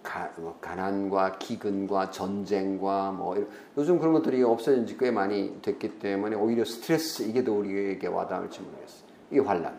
가, 0.05 0.31
뭐 0.37 0.57
가난과 0.61 1.33
기근과 1.39 2.11
전쟁과 2.11 3.11
뭐 3.11 3.35
요즘 3.77 3.99
그런 3.99 4.13
것들이 4.13 4.41
없어진 4.43 4.85
지 4.85 4.97
꽤 4.97 5.11
많이 5.11 5.61
됐기 5.61 5.99
때문에 5.99 6.35
오히려 6.37 6.63
스트레스 6.63 7.23
이게 7.23 7.43
더 7.43 7.51
우리에게 7.51 8.07
와닿을지 8.07 8.61
모르겠어요. 8.61 9.01
이게 9.31 9.39
환란. 9.41 9.77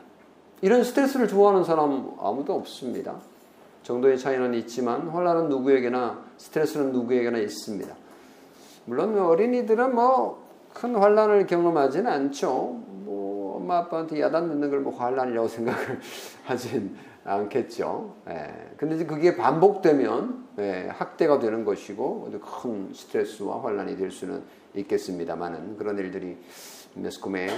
이런 0.60 0.84
스트레스를 0.84 1.28
좋아하는 1.28 1.64
사람 1.64 2.12
아무도 2.18 2.54
없습니다. 2.54 3.16
정도의 3.82 4.18
차이는 4.18 4.52
있지만 4.54 5.08
환란은 5.08 5.48
누구에게나 5.48 6.22
스트레스는 6.36 6.92
누구에게나 6.92 7.38
있습니다. 7.38 7.94
물론 8.84 9.18
어린이들은 9.18 9.94
뭐 9.94 10.46
큰 10.80 10.94
환란을 10.94 11.46
경험하지는 11.46 12.10
않죠. 12.10 12.80
뭐 13.06 13.56
엄마 13.56 13.78
아빠한테 13.78 14.20
야단 14.20 14.48
듣는 14.48 14.68
걸 14.70 14.80
뭐 14.80 14.94
환란이라고 14.94 15.48
생각을 15.48 16.00
하진 16.44 16.94
않겠죠. 17.26 18.14
예. 18.28 18.52
근데 18.76 18.94
이제 18.94 19.04
그게 19.04 19.36
반복되면 19.36 20.46
예, 20.58 20.88
학대가 20.90 21.38
되는 21.38 21.64
것이고 21.64 22.30
큰 22.40 22.92
스트레스와 22.94 23.62
환란이 23.62 23.96
될 23.96 24.10
수는 24.10 24.42
있겠습니다만은 24.74 25.76
그런 25.76 25.98
일들이 25.98 26.38
매스컴에 26.94 27.48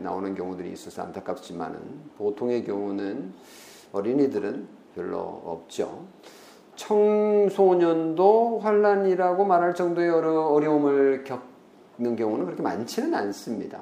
나오는 0.00 0.34
경우들이 0.34 0.70
있어서 0.72 1.02
안타깝지만은 1.02 1.78
보통의 2.18 2.64
경우는 2.64 3.32
어린이들은 3.92 4.68
별로 4.94 5.18
없죠. 5.44 6.04
청소년도 6.76 8.60
환란이라고 8.60 9.44
말할 9.44 9.74
정도의 9.74 10.10
어려움을 10.10 11.24
겪는 11.24 12.16
경우는 12.16 12.44
그렇게 12.44 12.62
많지는 12.62 13.14
않습니다. 13.14 13.80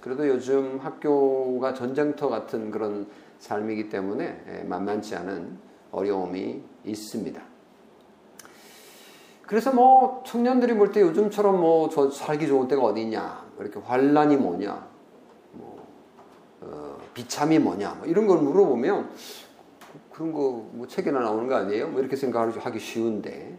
그래도 0.00 0.26
요즘 0.26 0.78
학교가 0.80 1.74
전쟁터 1.74 2.28
같은 2.28 2.70
그런 2.70 3.06
삶이기 3.38 3.88
때문에 3.88 4.64
만만치 4.66 5.14
않은 5.16 5.58
어려움이 5.90 6.62
있습니다. 6.84 7.42
그래서 9.46 9.72
뭐 9.72 10.22
청년들이 10.26 10.74
볼 10.74 10.92
때 10.92 11.00
요즘처럼 11.02 11.60
뭐 11.60 11.88
저 11.90 12.10
살기 12.10 12.46
좋은 12.46 12.66
때가 12.68 12.82
어디 12.82 13.06
냐 13.06 13.44
이렇게 13.60 13.78
환란이 13.78 14.36
뭐냐, 14.36 14.88
뭐 15.52 15.86
어, 16.62 16.96
비참이 17.12 17.58
뭐냐, 17.58 17.94
뭐 17.98 18.06
이런 18.06 18.26
걸 18.26 18.38
물어보면 18.38 19.10
그런 20.12 20.32
거 20.32 20.64
뭐 20.72 20.86
책에나 20.88 21.20
나오는 21.20 21.46
거 21.46 21.56
아니에요? 21.56 21.88
뭐 21.88 22.00
이렇게 22.00 22.16
생각하기 22.16 22.78
쉬운데 22.78 23.58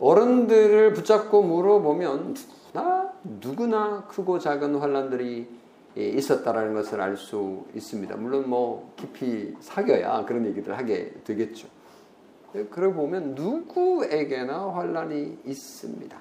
어른들을 0.00 0.94
붙잡고 0.94 1.42
물어보면 1.42 2.34
누구나 2.72 3.12
누구나 3.22 4.04
크고 4.08 4.38
작은 4.38 4.76
환란들이 4.76 5.48
있었다라는 5.96 6.74
것을 6.74 7.00
알 7.00 7.16
수 7.16 7.64
있습니다. 7.74 8.16
물론 8.16 8.48
뭐 8.48 8.92
깊이 8.96 9.54
사겨야 9.60 10.24
그런 10.24 10.46
얘기를 10.46 10.76
하게 10.76 11.12
되겠죠. 11.24 11.68
그러고 12.70 12.94
보면 12.94 13.34
누구에게나 13.34 14.72
환란이 14.72 15.38
있습니다. 15.44 16.16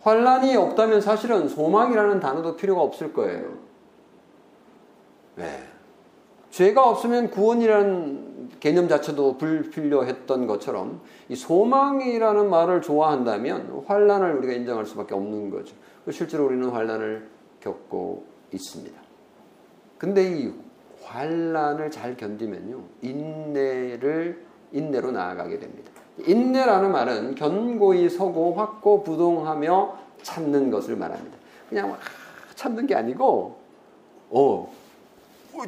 환란이 0.00 0.56
없다면 0.56 1.00
사실은 1.00 1.48
소망이라는 1.48 2.20
단어도 2.20 2.56
필요가 2.56 2.82
없을 2.82 3.12
거예요. 3.12 3.58
네. 5.36 5.62
죄가 6.50 6.88
없으면 6.88 7.30
구원이라는 7.30 8.50
개념 8.58 8.88
자체도 8.88 9.38
불필요했던 9.38 10.46
것처럼 10.46 11.00
이 11.28 11.36
소망이라는 11.36 12.50
말을 12.50 12.82
좋아한다면 12.82 13.84
환란을 13.86 14.34
우리가 14.36 14.54
인정할 14.54 14.84
수밖에 14.84 15.14
없는 15.14 15.50
거죠. 15.50 15.76
실제로 16.10 16.46
우리는 16.46 16.68
환란을 16.68 17.28
겪고 17.60 18.29
있습니다. 18.52 18.98
근데 19.98 20.24
이 20.24 20.52
환란을 21.02 21.90
잘 21.90 22.16
견디면요 22.16 22.82
인내를 23.02 24.44
인내로 24.72 25.10
나아가게 25.12 25.58
됩니다. 25.58 25.90
인내라는 26.26 26.92
말은 26.92 27.34
견고히 27.34 28.08
서고 28.08 28.54
확고 28.54 29.02
부동하며 29.02 29.98
참는 30.22 30.70
것을 30.70 30.96
말합니다. 30.96 31.36
그냥 31.68 31.96
참는 32.54 32.86
게 32.86 32.94
아니고 32.94 33.56
어 34.30 34.72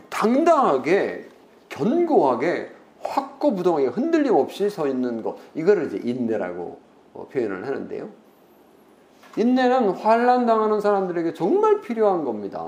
당당하게 0.08 1.28
견고하게 1.68 2.70
확고 3.02 3.54
부동하게 3.54 3.86
흔들림 3.86 4.34
없이 4.34 4.70
서 4.70 4.86
있는 4.86 5.22
것 5.22 5.36
이거를 5.54 5.86
이제 5.86 6.00
인내라고 6.08 6.78
어, 7.14 7.28
표현을 7.30 7.66
하는데요. 7.66 8.08
인내는 9.36 9.90
환란 9.90 10.46
당하는 10.46 10.80
사람들에게 10.80 11.34
정말 11.34 11.80
필요한 11.80 12.24
겁니다. 12.24 12.62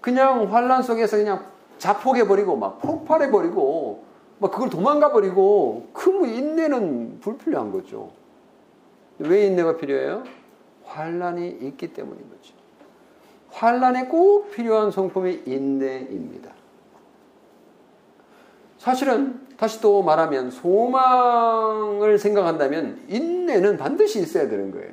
그냥 0.00 0.52
환란 0.52 0.82
속에서 0.82 1.16
그냥 1.16 1.44
자폭해 1.78 2.26
버리고 2.26 2.56
막 2.56 2.80
폭발해 2.80 3.30
버리고 3.30 4.04
막 4.38 4.50
그걸 4.50 4.70
도망가 4.70 5.12
버리고 5.12 5.88
그뭐 5.92 6.26
인내는 6.26 7.20
불필요한 7.20 7.72
거죠. 7.72 8.10
왜 9.18 9.46
인내가 9.46 9.76
필요해요? 9.76 10.24
환란이 10.84 11.58
있기 11.62 11.92
때문인 11.92 12.28
거죠. 12.28 12.54
환란에 13.50 14.06
꼭 14.06 14.50
필요한 14.50 14.90
성품이 14.90 15.42
인내입니다. 15.46 16.50
사실은 18.78 19.43
다시 19.56 19.80
또 19.80 20.02
말하면 20.02 20.50
소망을 20.50 22.18
생각한다면 22.18 23.04
인내는 23.08 23.76
반드시 23.76 24.20
있어야 24.20 24.48
되는 24.48 24.70
거예요. 24.70 24.92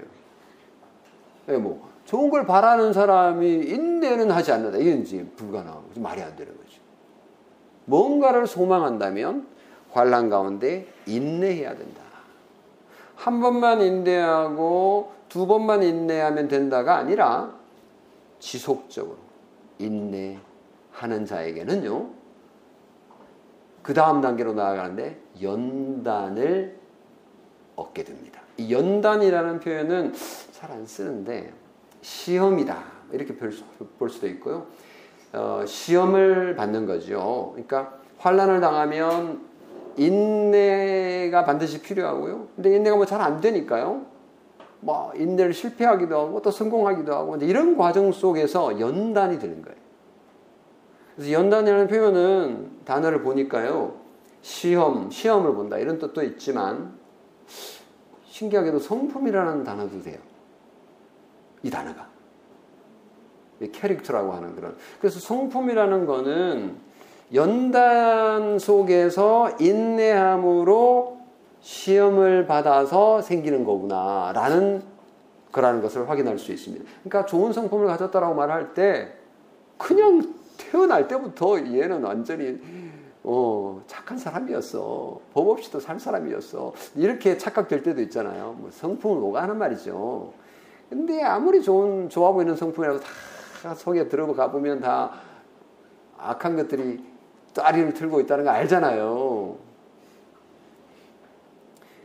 네, 1.47 1.57
뭐 1.57 1.89
좋은 2.05 2.29
걸 2.29 2.45
바라는 2.45 2.93
사람이 2.93 3.49
인내는 3.49 4.31
하지 4.31 4.51
않는다. 4.51 4.77
이건 4.77 5.01
이제 5.01 5.25
불가능하고 5.35 5.83
말이 5.97 6.21
안 6.21 6.35
되는 6.35 6.55
거죠. 6.55 6.79
뭔가를 7.85 8.47
소망한다면 8.47 9.47
환란 9.91 10.29
가운데 10.29 10.87
인내해야 11.05 11.75
된다. 11.75 12.01
한 13.15 13.39
번만 13.39 13.81
인내하고 13.81 15.11
두 15.29 15.47
번만 15.47 15.83
인내하면 15.83 16.47
된다가 16.47 16.97
아니라 16.97 17.53
지속적으로 18.39 19.17
인내하는 19.77 21.25
자에게는요. 21.25 22.20
그 23.81 23.93
다음 23.93 24.21
단계로 24.21 24.53
나아가는데 24.53 25.19
연단을 25.41 26.77
얻게 27.75 28.03
됩니다. 28.03 28.41
이 28.57 28.71
연단이라는 28.73 29.59
표현은 29.59 30.13
잘 30.51 30.71
안 30.71 30.85
쓰는데 30.85 31.51
시험이다 32.01 32.83
이렇게 33.11 33.35
볼 33.35 34.09
수도 34.09 34.27
있고요. 34.27 34.67
어, 35.33 35.63
시험을 35.65 36.55
받는 36.55 36.85
거죠. 36.85 37.49
그러니까 37.53 37.97
환란을 38.19 38.61
당하면 38.61 39.41
인내가 39.97 41.43
반드시 41.45 41.81
필요하고요. 41.81 42.47
근데 42.55 42.75
인내가 42.75 42.95
뭐 42.95 43.05
잘 43.05 43.21
안 43.21 43.41
되니까요. 43.41 44.05
뭐 44.81 45.11
인내를 45.15 45.53
실패하기도 45.53 46.17
하고 46.19 46.41
또 46.41 46.51
성공하기도 46.51 47.13
하고 47.13 47.35
이런 47.37 47.77
과정 47.77 48.11
속에서 48.11 48.79
연단이 48.79 49.37
되는 49.39 49.61
거예요. 49.61 49.77
그래서 51.21 51.33
연단이라는 51.33 51.87
표현은 51.87 52.71
단어를 52.83 53.21
보니까요. 53.21 53.93
시험, 54.41 55.11
시험을 55.11 55.53
본다 55.53 55.77
이런 55.77 55.99
뜻도 55.99 56.23
있지만 56.23 56.93
신기하게도 58.25 58.79
성품이라는 58.79 59.63
단어도 59.63 60.01
돼요. 60.01 60.17
이 61.61 61.69
단어가. 61.69 62.07
캐릭터라고 63.71 64.31
하는 64.31 64.55
그런. 64.55 64.75
그래서 64.99 65.19
성품이라는 65.19 66.07
거는 66.07 66.75
연단 67.35 68.57
속에서 68.57 69.55
인내함으로 69.59 71.19
시험을 71.59 72.47
받아서 72.47 73.21
생기는 73.21 73.63
거구나 73.63 74.31
라는 74.33 74.81
거라는 75.51 75.83
것을 75.83 76.09
확인할 76.09 76.39
수 76.39 76.51
있습니다. 76.51 76.83
그러니까 77.03 77.27
좋은 77.27 77.53
성품을 77.53 77.85
가졌다라고 77.85 78.33
말할 78.33 78.73
때 78.73 79.13
그냥 79.77 80.40
태어날 80.69 81.07
때부터 81.07 81.59
얘는 81.59 82.03
완전히 82.03 82.59
어, 83.23 83.81
착한 83.87 84.17
사람이었어. 84.17 85.19
법 85.33 85.49
없이도 85.49 85.79
살 85.79 85.99
사람이었어. 85.99 86.73
이렇게 86.95 87.37
착각될 87.37 87.83
때도 87.83 88.01
있잖아요. 88.03 88.55
뭐 88.57 88.69
성품을 88.71 89.19
뭐가 89.19 89.43
하는 89.43 89.57
말이죠. 89.57 90.33
근데 90.89 91.23
아무리 91.23 91.61
좋은, 91.61 92.09
좋아 92.09 92.31
보이는 92.31 92.55
성품이라도 92.55 92.99
다 93.61 93.75
속에 93.75 94.07
들어가 94.07 94.51
보면 94.51 94.81
다 94.81 95.11
악한 96.17 96.55
것들이 96.55 97.03
따리를 97.53 97.93
틀고 97.93 98.21
있다는 98.21 98.45
거 98.45 98.49
알잖아요. 98.51 99.55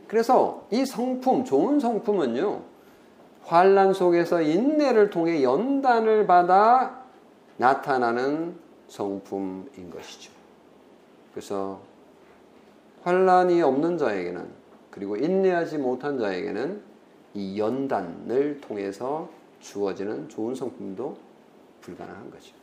그래서 0.07 0.63
이 0.71 0.85
성품, 0.85 1.43
좋은 1.43 1.79
성품은요, 1.79 2.61
환란 3.43 3.93
속에서 3.93 4.41
인내를 4.41 5.09
통해 5.09 5.43
연단을 5.43 6.27
받아 6.27 6.96
나타나는 7.57 8.55
성품인 8.87 9.89
것이죠. 9.89 10.31
그래서 11.31 11.81
환란이 13.03 13.61
없는 13.61 13.97
자에게는 13.97 14.47
그리고 14.91 15.15
인내하지 15.15 15.77
못한 15.77 16.17
자에게는 16.17 16.81
이 17.33 17.59
연단을 17.59 18.61
통해서 18.61 19.29
주어지는 19.59 20.29
좋은 20.29 20.55
성품도 20.55 21.17
불가능한 21.81 22.31
거죠. 22.31 22.53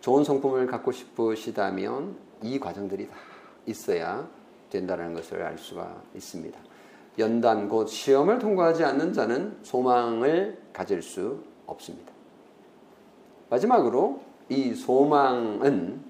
좋은 0.00 0.22
성품을 0.22 0.66
갖고 0.66 0.92
싶으시다면 0.92 2.16
이 2.42 2.60
과정들이 2.60 3.08
다 3.08 3.16
있어야 3.66 4.28
된다는 4.68 5.14
것을 5.14 5.42
알 5.42 5.56
수가 5.56 6.02
있습니다. 6.14 6.58
연단 7.18 7.68
곧 7.68 7.88
시험을 7.88 8.38
통과하지 8.38 8.84
않는 8.84 9.12
자는 9.12 9.56
소망을 9.62 10.60
가질 10.72 11.00
수 11.00 11.42
없습니다. 11.66 12.12
마지막으로 13.54 14.20
이 14.48 14.74
소망은 14.74 16.02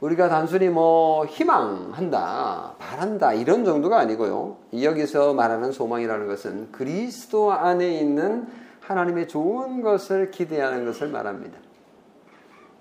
우리가 0.00 0.28
단순히 0.28 0.68
뭐 0.68 1.26
희망한다, 1.26 2.74
바란다 2.78 3.32
이런 3.34 3.64
정도가 3.64 3.98
아니고요. 3.98 4.56
여기서 4.80 5.34
말하는 5.34 5.72
소망이라는 5.72 6.26
것은 6.26 6.72
그리스도 6.72 7.52
안에 7.52 7.98
있는 7.98 8.46
하나님의 8.80 9.28
좋은 9.28 9.82
것을 9.82 10.30
기대하는 10.30 10.84
것을 10.86 11.08
말합니다. 11.08 11.58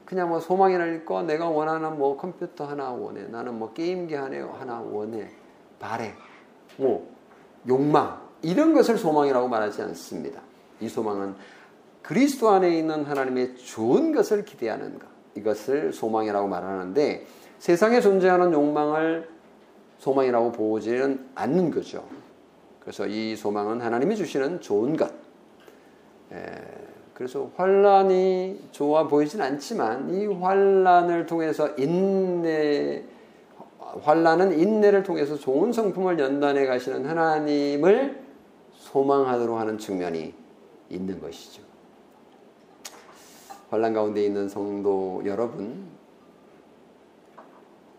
그냥 0.06 0.30
뭐 0.30 0.40
소망이나 0.40 0.86
읽고 0.86 1.24
내가 1.24 1.50
원하는 1.50 1.98
뭐 1.98 2.18
컴퓨터 2.18 2.66
하나 2.66 2.90
원해. 2.92 3.24
나는 3.28 3.60
뭐 3.60 3.74
게임기 3.74 4.16
하나 4.16 4.82
원해. 4.82 5.30
바래. 5.78 6.14
뭐 6.78 7.10
욕망 7.68 8.20
이런 8.42 8.74
것을 8.74 8.98
소망이라고 8.98 9.48
말하지 9.48 9.82
않습니다. 9.84 10.42
이 10.80 10.88
소망은 10.88 11.36
그리스도 12.02 12.50
안에 12.50 12.78
있는 12.78 13.04
하나님의 13.06 13.56
좋은 13.58 14.12
것을 14.12 14.46
기대하는 14.46 14.98
것. 14.98 15.08
이것을 15.36 15.94
소망이라고 15.94 16.48
말하는데 16.48 17.26
세상에 17.60 18.02
존재하는 18.02 18.54
욕망을 18.54 19.30
소망이라고 20.00 20.52
보지는 20.52 21.30
않는 21.36 21.72
거죠. 21.72 22.04
그래서 22.80 23.06
이 23.06 23.36
소망은 23.36 23.82
하나님이 23.82 24.16
주시는 24.16 24.62
좋은 24.62 24.96
것. 24.98 25.12
그래서 27.14 27.52
환란이 27.58 28.70
좋아 28.72 29.08
보이진 29.08 29.42
않지만 29.42 30.10
이 30.16 30.26
환란을 30.26 31.26
통해서 31.26 31.70
인내 31.78 33.04
환란은 34.02 34.58
인내를 34.58 35.04
통해서 35.04 35.36
좋은 35.36 35.74
성품을 35.74 36.18
연단해 36.20 36.66
가시는 36.66 37.06
하나님을 37.06 38.22
소망하도록 38.74 39.60
하는 39.60 39.78
측면이 39.78 40.34
있는 40.90 41.20
것이죠. 41.20 41.69
환란 43.70 43.94
가운데 43.94 44.24
있는 44.24 44.50
성도 44.50 45.22
여러분, 45.26 45.88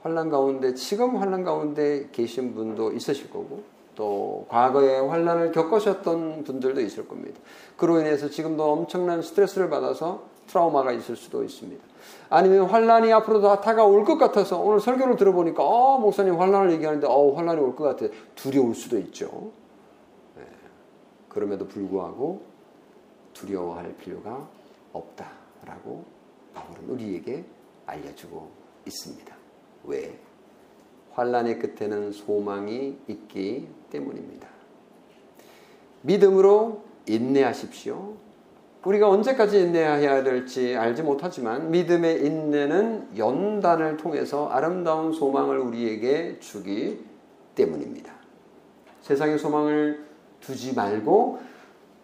환란 0.02 0.30
가운데 0.30 0.74
지금 0.74 1.16
환란 1.16 1.44
가운데 1.44 2.08
계신 2.10 2.54
분도 2.54 2.92
있으실 2.92 3.30
거고 3.30 3.62
또 3.94 4.46
과거에 4.48 4.98
환란을 4.98 5.52
겪으셨던 5.52 6.44
분들도 6.44 6.80
있을 6.80 7.06
겁니다. 7.06 7.38
그로 7.76 8.00
인해서 8.00 8.28
지금도 8.30 8.64
엄청난 8.64 9.20
스트레스를 9.20 9.68
받아서 9.68 10.22
트라우마가 10.46 10.92
있을 10.92 11.16
수도 11.16 11.44
있습니다. 11.44 11.84
아니면 12.30 12.64
환란이 12.66 13.12
앞으로 13.12 13.40
다 13.40 13.60
다가올 13.60 14.04
것 14.04 14.16
같아서 14.16 14.58
오늘 14.58 14.80
설교를 14.80 15.16
들어보니까 15.16 15.62
어, 15.62 15.98
목사님 15.98 16.40
환란을 16.40 16.72
얘기하는데 16.72 17.06
어, 17.06 17.34
환란이 17.34 17.60
올 17.60 17.76
것 17.76 17.84
같아 17.84 18.12
두려울 18.34 18.74
수도 18.74 18.98
있죠. 18.98 19.52
네. 20.36 20.44
그럼에도 21.28 21.68
불구하고 21.68 22.40
두려워할 23.34 23.94
필요가 23.96 24.48
없다 24.92 25.39
라고 25.70 26.04
바울은 26.52 26.88
우리에게 26.88 27.44
알려주고 27.86 28.50
있습니다. 28.86 29.36
왜? 29.84 30.18
환란의 31.12 31.58
끝에는 31.58 32.12
소망이 32.12 32.98
있기 33.06 33.68
때문입니다. 33.90 34.48
믿음으로 36.02 36.82
인내하십시오. 37.06 38.14
우리가 38.84 39.08
언제까지 39.10 39.60
인내해야 39.60 40.22
될지 40.22 40.74
알지 40.74 41.02
못하지만 41.02 41.70
믿음의 41.70 42.24
인내는 42.24 43.16
연단을 43.16 43.96
통해서 43.98 44.48
아름다운 44.48 45.12
소망을 45.12 45.58
우리에게 45.58 46.38
주기 46.40 47.04
때문입니다. 47.54 48.12
세상의 49.02 49.38
소망을 49.38 50.06
두지 50.40 50.74
말고 50.74 51.40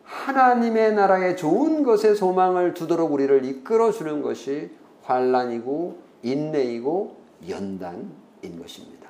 하나님의 0.06 0.94
나라의 0.94 1.36
좋은 1.36 1.82
것에 1.82 2.14
소망을 2.14 2.74
두도록 2.74 3.12
우리를 3.12 3.44
이끌어 3.44 3.90
주는 3.90 4.22
것이 4.22 4.70
환란이고 5.02 5.98
인내이고 6.22 7.16
연단인 7.48 8.60
것입니다. 8.60 9.06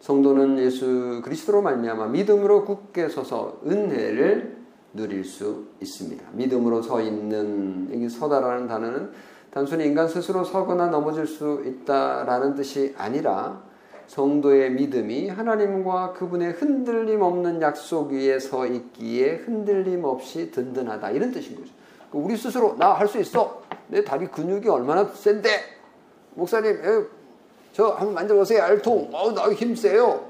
성도는 0.00 0.58
예수 0.58 1.20
그리스도로 1.22 1.62
말미암아 1.62 2.06
믿음으로 2.06 2.64
굳게 2.64 3.08
서서 3.08 3.60
은혜를 3.66 4.56
누릴 4.94 5.24
수 5.24 5.66
있습니다. 5.80 6.24
믿음으로 6.32 6.82
서 6.82 7.00
있는 7.00 7.88
여기 7.92 8.08
서다라는 8.08 8.66
단어는 8.66 9.10
단순히 9.50 9.84
인간 9.86 10.08
스스로 10.08 10.44
서거나 10.44 10.86
넘어질 10.88 11.26
수 11.26 11.62
있다라는 11.64 12.54
뜻이 12.54 12.94
아니라 12.96 13.62
성도의 14.10 14.72
믿음이 14.72 15.28
하나님과 15.28 16.14
그분의 16.14 16.54
흔들림 16.54 17.22
없는 17.22 17.62
약속 17.62 18.10
위에 18.10 18.40
서 18.40 18.66
있기에 18.66 19.36
흔들림 19.36 20.02
없이 20.02 20.50
든든하다 20.50 21.10
이런 21.12 21.30
뜻인 21.30 21.54
거죠. 21.54 21.70
우리 22.10 22.36
스스로 22.36 22.76
나 22.76 22.94
할 22.94 23.06
수 23.06 23.20
있어. 23.20 23.62
내 23.86 24.02
다리 24.02 24.26
근육이 24.26 24.68
얼마나 24.68 25.04
센데 25.04 25.48
목사님 26.34 27.08
저 27.72 27.90
한번 27.90 28.14
만져보세요 28.14 28.64
알통. 28.64 29.10
어우 29.12 29.32
나 29.32 29.48
힘 29.54 29.76
세요. 29.76 30.28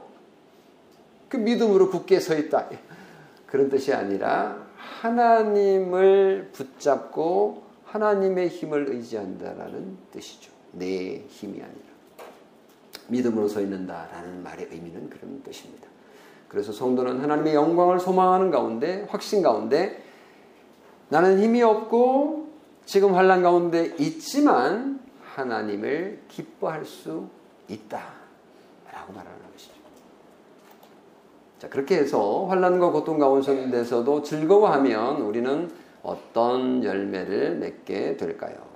그 1.31 1.39
믿음으로 1.39 1.89
굳게 1.89 2.21
서 2.21 2.37
있다. 2.37 2.69
그런 3.49 3.71
뜻이 3.71 3.95
아니라 3.95 4.59
하나님을 4.77 6.51
붙잡고 6.53 7.63
하나님의 7.87 8.49
힘을 8.49 8.91
의지한다라는 8.91 9.97
뜻이죠. 10.13 10.53
내 10.73 11.25
힘이 11.29 11.63
아니라. 11.63 11.90
믿음으로 13.11 13.49
서 13.49 13.61
있는다라는 13.61 14.43
말의 14.43 14.69
의미는 14.71 15.11
그런 15.11 15.43
뜻입니다. 15.43 15.89
그래서 16.49 16.73
성도는 16.73 17.21
하나님의 17.21 17.55
영광을 17.55 18.01
소망하는 18.01 18.51
가운데, 18.51 19.07
확신 19.09 19.43
가운데 19.43 20.03
나는 21.09 21.41
힘이 21.41 21.63
없고 21.63 22.49
지금 22.87 23.15
환란 23.15 23.43
가운데 23.43 23.95
있지만 23.99 25.01
하나님을 25.23 26.23
기뻐할 26.29 26.85
수 26.85 27.29
있다라고 27.69 29.13
말하는 29.15 29.41
자, 31.61 31.69
그렇게 31.69 31.99
해서 31.99 32.47
환란과 32.47 32.91
고통 32.91 33.19
가운데서도 33.19 34.23
즐거워하면 34.23 35.21
우리는 35.21 35.71
어떤 36.03 36.83
열매를 36.83 37.57
맺게 37.57 38.17
될까요? 38.17 38.70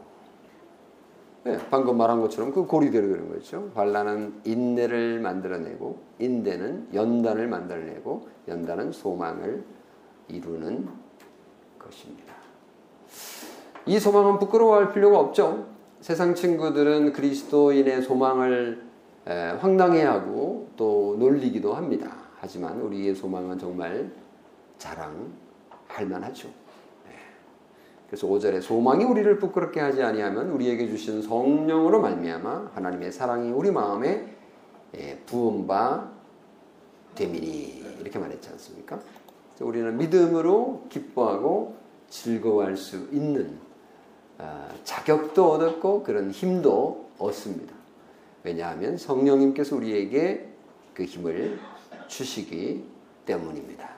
네, 1.44 1.59
방금 1.70 1.98
말한 1.98 2.22
것처럼 2.22 2.52
그 2.52 2.64
고리대로 2.64 3.07
되는 3.07 3.28
거죠. 3.28 3.70
환란은 3.74 4.40
인내를 4.44 5.20
만들어내고 5.20 5.98
인내는 6.18 6.88
연단을 6.94 7.48
만들어내고 7.48 8.28
연단은 8.48 8.92
소망을 8.92 9.62
이루는 10.28 10.88
것입니다. 11.78 12.33
이 13.85 13.98
소망은 13.98 14.38
부끄러워할 14.38 14.94
필요가 14.94 15.18
없죠. 15.18 15.66
세상 16.00 16.35
친구들은 16.35 17.12
그리스도인의 17.12 18.00
소망을 18.00 18.83
황당해하고 19.26 20.68
또 20.76 21.16
놀리기도 21.18 21.74
합니다. 21.74 22.16
하지만 22.38 22.80
우리의 22.80 23.14
소망은 23.14 23.59
정말 23.59 24.11
자랑할 24.78 26.07
만하죠. 26.09 26.48
네. 28.14 28.20
그래서 28.20 28.29
5절에 28.29 28.62
소망이 28.62 29.03
우리를 29.05 29.38
부끄럽게 29.38 29.81
하지 29.81 30.03
아니하면 30.03 30.50
우리에게 30.50 30.87
주신 30.87 31.20
성령으로 31.20 32.00
말미암아 32.00 32.70
하나님의 32.74 33.11
사랑이 33.11 33.50
우리 33.50 33.72
마음에 33.72 34.33
예, 34.96 35.18
부음바 35.27 36.12
되미니 37.16 37.83
이렇게 38.00 38.20
말했지 38.20 38.48
않습니까? 38.50 39.00
우리는 39.61 39.96
믿음으로 39.96 40.87
기뻐하고 40.90 41.74
즐거워할 42.09 42.77
수 42.77 43.09
있는 43.11 43.59
아, 44.38 44.68
자격도 44.85 45.50
얻었고 45.50 46.05
그런 46.05 46.31
힘도 46.31 47.09
얻습니다. 47.18 47.74
왜냐하면 48.44 48.96
성령님께서 48.96 49.74
우리에게 49.74 50.48
그 50.92 51.03
힘을 51.03 51.59
주시기 52.07 52.85
때문입니다. 53.27 53.90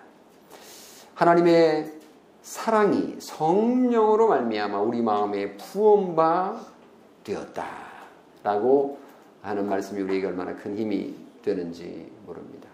하나님의 1.15 1.96
사랑이 2.47 3.17
성령으로 3.19 4.29
말미암아 4.29 4.81
우리 4.81 5.03
마음에 5.03 5.57
부음바 5.57 6.61
되었다라고 7.25 8.99
하는 9.43 9.69
말씀이 9.69 10.01
우리에게 10.03 10.29
얼마나 10.29 10.55
큰 10.55 10.79
힘이 10.79 11.13
되는지 11.43 12.09
모릅니다. 12.25 12.69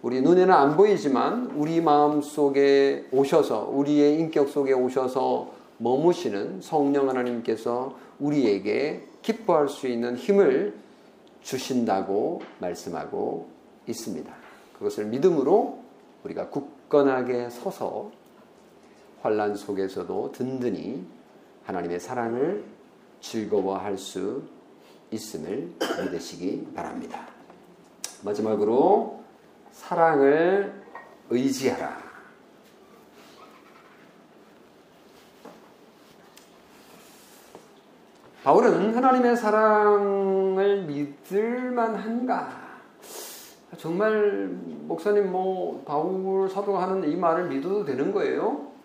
우리 0.00 0.22
눈에는 0.22 0.50
안 0.50 0.78
보이지만 0.78 1.52
우리 1.56 1.82
마음 1.82 2.22
속에 2.22 3.04
오셔서 3.12 3.68
우리의 3.70 4.18
인격 4.18 4.48
속에 4.48 4.72
오셔서 4.72 5.50
머무시는 5.76 6.62
성령 6.62 7.10
하나님께서 7.10 7.94
우리에게 8.18 9.06
기뻐할 9.20 9.68
수 9.68 9.88
있는 9.88 10.16
힘을 10.16 10.74
주신다고 11.42 12.40
말씀하고 12.60 13.46
있습니다. 13.86 14.32
그것을 14.78 15.04
믿음으로 15.04 15.80
우리가 16.24 16.48
굳건하게 16.48 17.50
서서 17.50 18.24
환란 19.26 19.56
속에서도 19.56 20.30
든든히 20.30 21.04
하나님의 21.64 21.98
사랑을 21.98 22.64
즐거워할 23.20 23.98
수 23.98 24.44
있음을 25.10 25.72
믿으시기 26.04 26.68
바랍니다. 26.76 27.26
마지막으로 28.22 29.24
사랑을 29.72 30.80
의지하라. 31.28 32.06
바울은 38.44 38.94
하나님의 38.94 39.36
사랑을 39.36 40.82
믿을 40.82 41.72
만 41.72 41.96
한가? 41.96 42.48
정말 43.76 44.50
목사님 44.86 45.32
뭐 45.32 45.82
바울 45.84 46.48
사도가 46.48 46.82
하는 46.82 47.10
이 47.10 47.16
말을 47.16 47.48
믿어도 47.48 47.84
되는 47.84 48.12
거예요? 48.12 48.75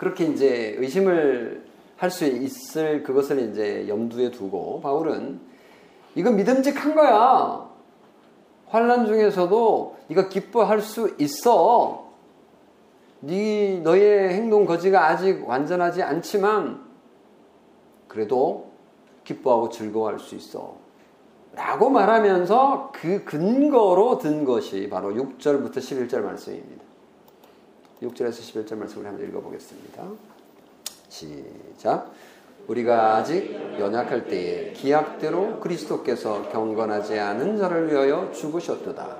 그렇게 0.00 0.24
이제 0.24 0.74
의심을 0.78 1.70
할 1.98 2.10
수 2.10 2.24
있을 2.24 3.02
그것을 3.02 3.50
이제 3.50 3.86
염두에 3.86 4.30
두고 4.30 4.80
바울은 4.80 5.38
이거 6.14 6.30
믿음직한 6.30 6.94
거야. 6.94 7.68
환란 8.68 9.04
중에서도 9.04 9.96
이거 10.08 10.28
기뻐할 10.30 10.80
수 10.80 11.14
있어. 11.18 12.06
네 13.20 13.80
너의 13.80 14.32
행동 14.32 14.64
거지가 14.64 15.08
아직 15.08 15.46
완전하지 15.46 16.02
않지만 16.02 16.82
그래도 18.08 18.70
기뻐하고 19.24 19.68
즐거워할 19.68 20.18
수 20.18 20.34
있어. 20.34 20.76
라고 21.54 21.90
말하면서 21.90 22.92
그 22.94 23.24
근거로 23.26 24.16
든 24.16 24.46
것이 24.46 24.88
바로 24.88 25.12
6절부터 25.12 25.76
11절 25.76 26.20
말씀입니다. 26.22 26.89
6절에서 28.02 28.30
11절 28.30 28.76
말씀을 28.76 29.06
한번 29.06 29.28
읽어보겠습니다. 29.28 30.02
시작. 31.08 32.12
우리가 32.66 33.16
아직 33.16 33.52
연약할 33.78 34.28
때에 34.28 34.72
기약대로 34.72 35.60
그리스도께서 35.60 36.48
경건하지 36.50 37.18
않은 37.18 37.58
자를 37.58 37.90
위하여 37.90 38.30
죽으셨도다. 38.32 39.16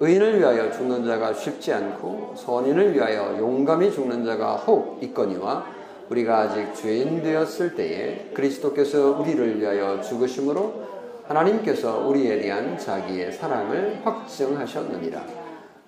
의인을 0.00 0.38
위하여 0.38 0.72
죽는 0.72 1.04
자가 1.04 1.34
쉽지 1.34 1.72
않고 1.72 2.34
선인을 2.36 2.94
위하여 2.94 3.38
용감히 3.38 3.92
죽는 3.92 4.24
자가 4.24 4.56
혹 4.56 5.02
있거니와 5.04 5.66
우리가 6.08 6.40
아직 6.40 6.74
죄인 6.74 7.22
되었을 7.22 7.74
때에 7.74 8.30
그리스도께서 8.34 9.18
우리를 9.20 9.60
위하여 9.60 10.00
죽으심으로 10.00 10.88
하나님께서 11.28 12.06
우리에 12.08 12.40
대한 12.40 12.76
자기의 12.76 13.32
사랑을 13.32 14.00
확증하셨느니라. 14.04 15.39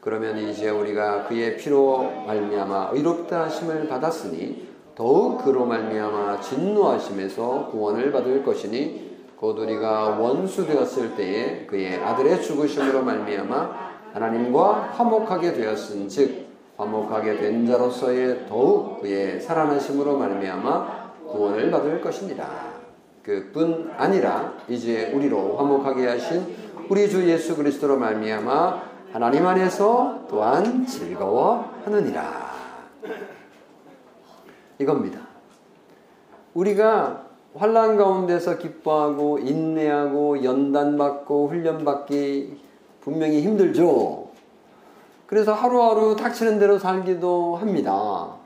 그러면 0.02 0.36
이제 0.36 0.68
우리가 0.68 1.28
그의 1.28 1.56
피로 1.56 2.02
말미암아 2.26 2.90
의롭다 2.92 3.44
하심을 3.44 3.86
받았으니 3.86 4.66
더욱 4.96 5.44
그로 5.44 5.64
말미암아 5.64 6.40
진노하심에서 6.40 7.68
구원을 7.70 8.10
받을 8.10 8.42
것이니 8.42 9.12
곧 9.36 9.56
우리가 9.60 10.18
원수 10.18 10.66
되었을 10.66 11.14
때에 11.14 11.66
그의 11.66 12.02
아들의 12.02 12.42
죽으심으로 12.42 13.04
말미암아 13.04 13.92
하나님과 14.12 14.90
화목하게 14.92 15.52
되었은즉 15.52 16.48
화목하게 16.76 17.36
된 17.36 17.64
자로서의 17.64 18.46
더욱 18.48 19.02
그의 19.02 19.40
살아나심으로 19.40 20.18
말미암아 20.18 21.12
구원을 21.28 21.70
받을 21.70 22.00
것입니다. 22.00 22.48
그뿐 23.22 23.92
아니라 23.96 24.54
이제 24.68 25.12
우리로 25.14 25.58
화목하게 25.58 26.08
하신 26.08 26.56
우리 26.88 27.08
주 27.08 27.24
예수 27.30 27.54
그리스도로 27.54 27.96
말미암아 27.98 28.91
하나님 29.12 29.46
안에서 29.46 30.20
또한 30.26 30.86
즐거워하느니라. 30.86 32.50
이겁니다. 34.78 35.20
우리가 36.54 37.26
환란 37.54 37.98
가운데서 37.98 38.56
기뻐하고 38.56 39.38
인내하고 39.38 40.42
연단받고 40.42 41.48
훈련받기 41.48 42.58
분명히 43.02 43.42
힘들죠. 43.42 44.30
그래서 45.26 45.52
하루하루 45.52 46.16
닥치는 46.16 46.58
대로 46.58 46.78
살기도 46.78 47.56
합니다. 47.56 48.36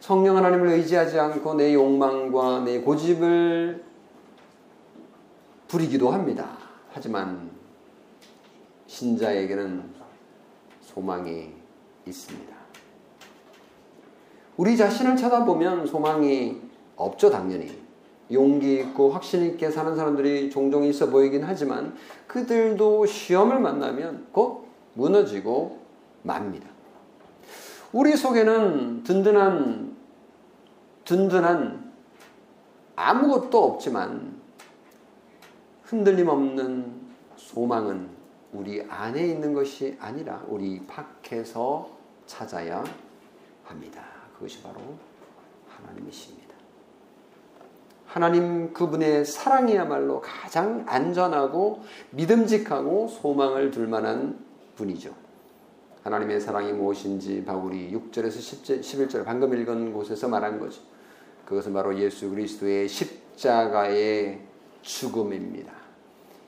성령 0.00 0.36
하나님을 0.36 0.66
의지하지 0.66 1.20
않고 1.20 1.54
내 1.54 1.74
욕망과 1.74 2.60
내 2.64 2.80
고집을 2.80 3.84
부리기도 5.68 6.10
합니다. 6.10 6.48
하지만 6.92 7.49
신자에게는 8.90 9.84
소망이 10.82 11.52
있습니다. 12.06 12.56
우리 14.56 14.76
자신을 14.76 15.16
쳐다보면 15.16 15.86
소망이 15.86 16.60
없죠, 16.96 17.30
당연히. 17.30 17.78
용기 18.32 18.80
있고 18.80 19.10
확신 19.10 19.42
있게 19.46 19.70
사는 19.70 19.94
사람들이 19.96 20.50
종종 20.50 20.84
있어 20.84 21.08
보이긴 21.08 21.44
하지만 21.44 21.96
그들도 22.26 23.06
시험을 23.06 23.60
만나면 23.60 24.26
곧 24.32 24.66
무너지고 24.94 25.78
맙니다. 26.22 26.68
우리 27.92 28.16
속에는 28.16 29.04
든든한 29.04 29.96
든든한 31.04 31.92
아무것도 32.96 33.64
없지만 33.64 34.40
흔들림 35.84 36.28
없는 36.28 36.92
소망은 37.36 38.19
우리 38.52 38.82
안에 38.82 39.26
있는 39.26 39.54
것이 39.54 39.96
아니라 40.00 40.44
우리 40.48 40.84
밖에서 40.86 41.90
찾아야 42.26 42.82
합니다. 43.64 44.04
그것이 44.34 44.62
바로 44.62 44.80
하나님이십니다. 45.68 46.50
하나님 48.06 48.72
그분의 48.72 49.24
사랑이야말로 49.24 50.20
가장 50.20 50.84
안전하고 50.88 51.84
믿음직하고 52.10 53.06
소망을 53.06 53.70
둘 53.70 53.86
만한 53.86 54.44
분이죠. 54.74 55.14
하나님의 56.02 56.40
사랑이 56.40 56.72
무엇인지 56.72 57.44
바울이 57.44 57.92
6절에서 57.92 58.80
11절 58.80 59.24
방금 59.24 59.54
읽은 59.54 59.92
곳에서 59.92 60.26
말한 60.28 60.58
거죠. 60.58 60.82
그것은 61.44 61.72
바로 61.72 61.96
예수 61.98 62.30
그리스도의 62.30 62.88
십자가의 62.88 64.40
죽음입니다. 64.82 65.79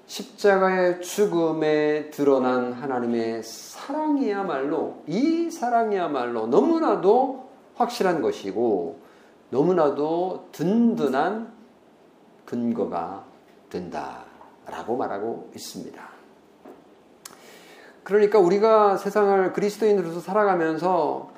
십자가의 0.07 1.01
죽음에 1.01 2.11
드러난 2.11 2.73
하나님의 2.73 3.43
사랑이야말로 3.43 5.03
이 5.07 5.51
사랑이야말로 5.51 6.49
너무나도 6.49 7.49
확실한 7.77 8.21
것이고 8.21 9.01
너무나도 9.51 10.49
든든한 10.53 11.53
근거가 12.45 13.25
된다라고 13.71 14.97
말하고 14.97 15.51
있습니다. 15.55 16.13
그러니까 18.05 18.39
우리가 18.39 18.97
세상을 18.97 19.53
그리스도인으로서 19.53 20.21
살아가면서 20.21 21.31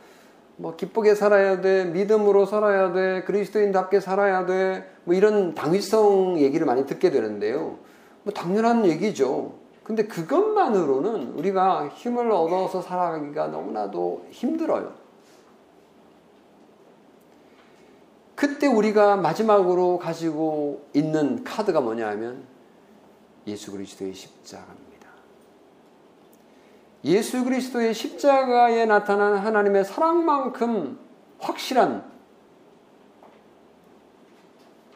뭐 0.57 0.77
기쁘게 0.77 1.15
살아야 1.15 1.61
돼, 1.61 1.85
믿음으로 1.85 2.47
살아야 2.47 2.93
돼, 2.93 3.23
그리스도인답게 3.25 4.01
살아야 4.01 4.47
돼, 4.47 4.89
뭐 5.05 5.15
이런 5.15 5.55
당위성 5.55 6.39
얘기를 6.39 6.65
많이 6.65 6.87
듣게 6.87 7.11
되는데요. 7.11 7.79
뭐 8.25 8.33
당연한 8.33 8.85
얘기죠. 8.87 9.55
근데 9.85 10.07
그것만으로는 10.07 11.35
우리가 11.35 11.89
힘을 11.89 12.31
얻어서 12.33 12.81
살아가기가 12.81 13.49
너무나도 13.49 14.27
힘들어요. 14.31 14.93
그때 18.35 18.67
우리가 18.67 19.17
마지막으로 19.17 19.99
가지고 19.99 20.87
있는 20.95 21.45
카드가 21.45 21.81
뭐냐 21.81 22.09
하면 22.09 22.45
예수 23.47 23.71
그리스도의 23.73 24.15
십자가입니다. 24.15 25.09
예수 27.05 27.45
그리스도의 27.45 27.93
십자가에 27.93 28.87
나타난 28.87 29.37
하나님의 29.37 29.85
사랑만큼 29.85 30.99
확실한 31.39 32.11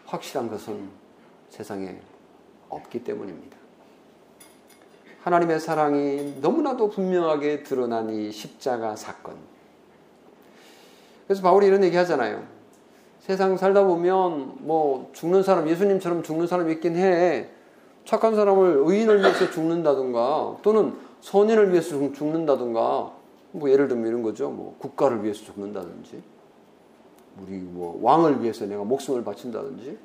확실한 0.07 0.49
것은 0.49 0.88
세상에 1.51 2.01
없기 2.69 3.05
때문입니다. 3.05 3.57
하나님의 5.23 5.61
사랑이 5.61 6.39
너무나도 6.41 6.91
분명하게 6.91 7.63
드러난 7.63 8.11
이 8.11 8.31
십자가 8.33 8.97
사건. 8.97 9.37
그래서 11.27 11.43
바울이 11.43 11.67
이런 11.67 11.85
얘기 11.85 11.97
하잖아요. 11.97 12.43
세상 13.21 13.59
살다 13.59 13.85
보면 13.85 14.55
뭐 14.61 15.11
죽는 15.13 15.43
사람, 15.43 15.69
예수님처럼 15.69 16.23
죽는 16.23 16.47
사람 16.47 16.71
있긴 16.71 16.97
해. 16.97 17.51
착한 18.07 18.35
사람을 18.35 18.85
의인을 18.87 19.21
위해서 19.21 19.51
죽는다든가 19.51 20.57
또는 20.63 20.95
선인을 21.21 21.73
위해서 21.73 21.91
죽는다든가 22.13 23.13
뭐 23.53 23.71
예를 23.71 23.89
들면 23.89 24.07
이런 24.07 24.23
거죠. 24.23 24.49
뭐 24.49 24.77
국가를 24.79 25.23
위해서 25.25 25.45
죽는다든지 25.45 26.23
우리 27.43 27.59
뭐 27.59 27.99
왕을 28.03 28.43
위해서 28.43 28.65
내가 28.65 28.83
목숨을 28.85 29.25
바친다든지 29.25 29.99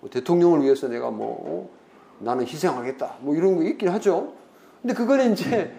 뭐 0.00 0.10
대통령을 0.10 0.62
위해서 0.62 0.88
내가 0.88 1.10
뭐 1.10 1.38
어? 1.46 1.81
나는 2.22 2.46
희생하겠다 2.46 3.16
뭐 3.20 3.34
이런 3.34 3.56
거 3.56 3.62
있긴 3.62 3.88
하죠. 3.88 4.32
근데 4.80 4.94
그거는 4.94 5.32
이제 5.32 5.72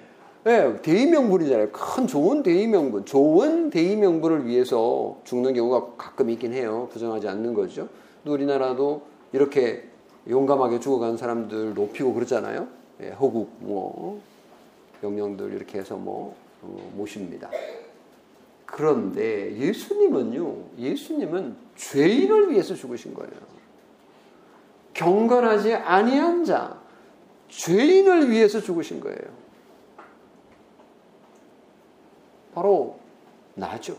네, 0.44 0.82
대의명분이잖아요. 0.82 1.72
큰 1.72 2.06
좋은 2.06 2.44
대의명분, 2.44 3.06
좋은 3.06 3.70
대의명분을 3.70 4.46
위해서 4.46 5.18
죽는 5.24 5.54
경우가 5.54 5.96
가끔 5.98 6.30
있긴 6.30 6.52
해요. 6.52 6.90
부정하지 6.92 7.30
않는 7.30 7.54
거죠. 7.54 7.88
우리나라도 8.26 9.04
이렇게 9.32 9.88
용감하게 10.30 10.82
죽어간 10.82 11.16
사람들 11.16 11.74
높이고 11.76 12.14
그러잖아요. 12.14 12.68
예, 13.02 13.10
허국, 13.12 13.52
뭐, 13.60 14.22
영령들 15.02 15.54
이렇게 15.54 15.80
해서 15.80 15.96
뭐, 15.96 16.36
어, 16.62 16.92
모십니다. 16.96 17.50
그런데 18.66 19.56
예수님은요, 19.58 20.56
예수님은 20.78 21.56
죄인을 21.76 22.52
위해서 22.52 22.76
죽으신 22.76 23.14
거예요. 23.14 23.32
경건하지 24.94 25.74
아니한 25.74 26.46
자, 26.46 26.78
죄인을 27.50 28.30
위해서 28.30 28.60
죽으신 28.60 29.00
거예요. 29.00 29.44
바로 32.54 33.00
나죠. 33.56 33.96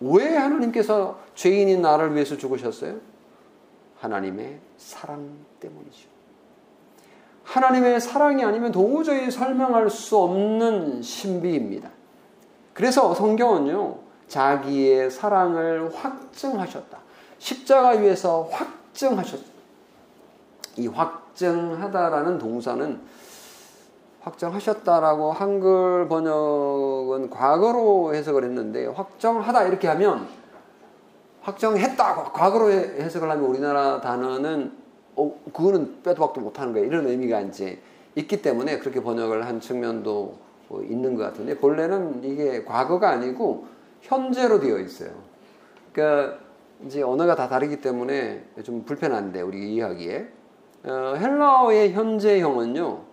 왜 0.00 0.36
하나님께서 0.36 1.18
죄인인 1.34 1.80
나를 1.80 2.14
위해서 2.14 2.36
죽으셨어요? 2.36 2.96
하나님의 3.98 4.58
사랑 4.76 5.38
때문이죠. 5.60 6.08
하나님의 7.44 8.00
사랑이 8.00 8.44
아니면 8.44 8.72
도저히 8.72 9.30
설명할 9.30 9.90
수 9.90 10.18
없는 10.18 11.02
신비입니다. 11.02 11.90
그래서 12.74 13.14
성경은요, 13.14 13.98
자기의 14.28 15.10
사랑을 15.10 15.94
확증하셨다. 15.94 16.98
십자가 17.42 17.88
위에서 17.90 18.48
확증하셨다. 18.52 19.42
이 20.76 20.86
확증하다라는 20.86 22.38
동사는 22.38 23.00
확정하셨다라고 24.20 25.32
한글 25.32 26.06
번역은 26.06 27.30
과거로 27.30 28.14
해석을 28.14 28.44
했는데 28.44 28.86
확정하다 28.86 29.64
이렇게 29.64 29.88
하면 29.88 30.28
확정했다 31.40 32.14
과거로 32.32 32.70
해석을 32.70 33.28
하면 33.28 33.44
우리나라 33.44 34.00
단어는 34.00 34.72
어, 35.16 35.36
그거는 35.52 36.02
빼도 36.04 36.24
박도 36.24 36.40
못하는 36.40 36.72
거예요 36.72 36.86
이런 36.86 37.08
의미가 37.08 37.40
이제 37.40 37.82
있기 38.14 38.40
때문에 38.40 38.78
그렇게 38.78 39.02
번역을 39.02 39.44
한 39.44 39.60
측면도 39.60 40.38
뭐 40.68 40.82
있는 40.84 41.16
것 41.16 41.24
같은데 41.24 41.58
본래는 41.58 42.22
이게 42.22 42.62
과거가 42.64 43.10
아니고 43.10 43.66
현재로 44.02 44.60
되어 44.60 44.78
있어요. 44.78 45.10
그러니까 45.92 46.38
이제 46.86 47.02
언어가 47.02 47.34
다 47.34 47.48
다르기 47.48 47.80
때문에 47.80 48.44
좀 48.64 48.84
불편한데 48.84 49.40
우리 49.42 49.74
이해하기에 49.74 50.28
어, 50.84 51.14
헬라어의 51.16 51.92
현재형은요 51.92 53.04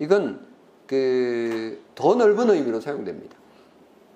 이건 0.00 0.46
그 0.86 1.88
더 1.98 2.14
넓은 2.14 2.48
의미로 2.48 2.80
사용됩니다. 2.80 3.36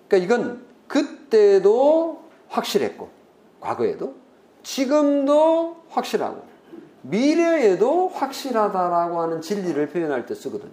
그러니까 0.06 0.24
이건 0.24 0.64
그때도 0.86 2.22
확실했고 2.46 3.08
과거에도 3.60 4.14
지금도 4.62 5.78
확실하고 5.88 6.44
미래에도 7.02 8.06
확실하다라고 8.06 9.20
하는 9.20 9.40
진리를 9.40 9.84
표현할 9.88 10.26
때 10.26 10.36
쓰거든요. 10.36 10.70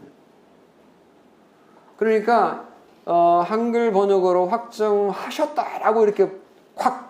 그러니까 1.97 2.67
어, 3.05 3.43
한글 3.43 3.91
번역으로 3.91 4.45
확정하셨다라고 4.45 6.03
이렇게 6.03 6.31
확 6.75 7.08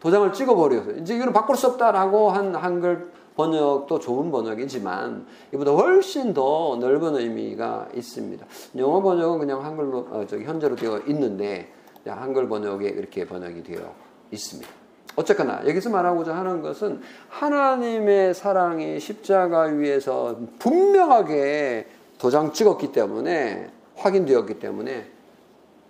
도장을 0.00 0.32
찍어버려서 0.32 0.92
이제 0.92 1.16
이거는 1.16 1.32
바꿀 1.32 1.56
수 1.56 1.66
없다라고 1.68 2.30
한 2.30 2.54
한글 2.54 3.10
번역도 3.36 4.00
좋은 4.00 4.30
번역이지만 4.32 5.26
이보다 5.54 5.70
훨씬 5.70 6.34
더 6.34 6.76
넓은 6.80 7.16
의미가 7.16 7.88
있습니다. 7.94 8.44
영어 8.76 9.00
번역은 9.00 9.38
그냥 9.38 9.64
한글로 9.64 10.08
어, 10.10 10.26
저기 10.28 10.44
현재로 10.44 10.74
되어 10.74 11.00
있는데 11.06 11.72
한글 12.04 12.48
번역에 12.48 12.88
이렇게 12.88 13.24
번역이 13.24 13.62
되어 13.62 13.94
있습니다. 14.32 14.68
어쨌거나 15.14 15.62
여기서 15.66 15.90
말하고자 15.90 16.34
하는 16.34 16.62
것은 16.62 17.00
하나님의 17.28 18.34
사랑이 18.34 19.00
십자가 19.00 19.62
위에서 19.62 20.38
분명하게 20.58 21.88
도장 22.18 22.52
찍었기 22.52 22.92
때문에 22.92 23.70
확인되었기 23.96 24.58
때문에 24.58 25.06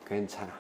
괜찮아. 0.07 0.58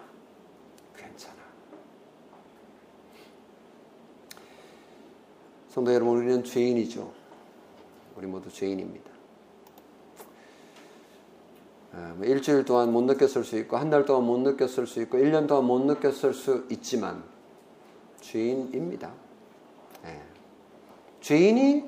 성도 5.68 5.92
여러분, 5.92 6.16
우리는 6.18 6.42
죄인이죠. 6.44 7.10
우리 8.16 8.26
모두 8.26 8.50
죄인입니다. 8.50 9.10
아, 11.92 12.14
뭐 12.16 12.26
일주일 12.26 12.64
동안 12.64 12.92
못 12.92 13.02
느꼈을 13.02 13.44
수 13.44 13.58
있고, 13.58 13.76
한 13.76 13.90
달 13.90 14.04
동안 14.04 14.24
못 14.24 14.38
느꼈을 14.38 14.86
수 14.86 15.00
있고, 15.02 15.18
1년 15.18 15.46
동안 15.46 15.64
못 15.66 15.80
느꼈을 15.84 16.32
수 16.32 16.66
있지만, 16.70 17.22
죄인입니다. 18.20 19.10
네. 20.04 20.20
죄인이 21.20 21.84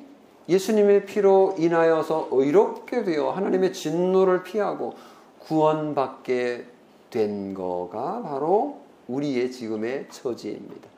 예수님의 0.49 1.07
피로 1.07 1.55
인하여서 1.59 2.28
의롭게 2.33 3.05
되어 3.05 3.31
하나님의 3.31 3.72
진노를 3.72 4.43
피하고 4.43 4.95
구원받게 5.41 6.66
된 7.11 7.55
거가 7.55 8.22
바로 8.22 8.81
우리의 9.07 9.51
지금의 9.53 10.09
처지입니다. 10.11 10.89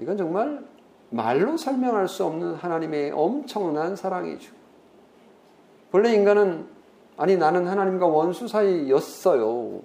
이건 0.00 0.16
정말 0.16 0.64
말로 1.10 1.56
설명할 1.56 2.08
수 2.08 2.24
없는 2.24 2.54
하나님의 2.54 3.12
엄청난 3.12 3.96
사랑이죠. 3.96 4.52
본래 5.90 6.12
인간은 6.12 6.66
아니 7.16 7.36
나는 7.36 7.66
하나님과 7.68 8.06
원수 8.06 8.48
사이였어요. 8.48 9.80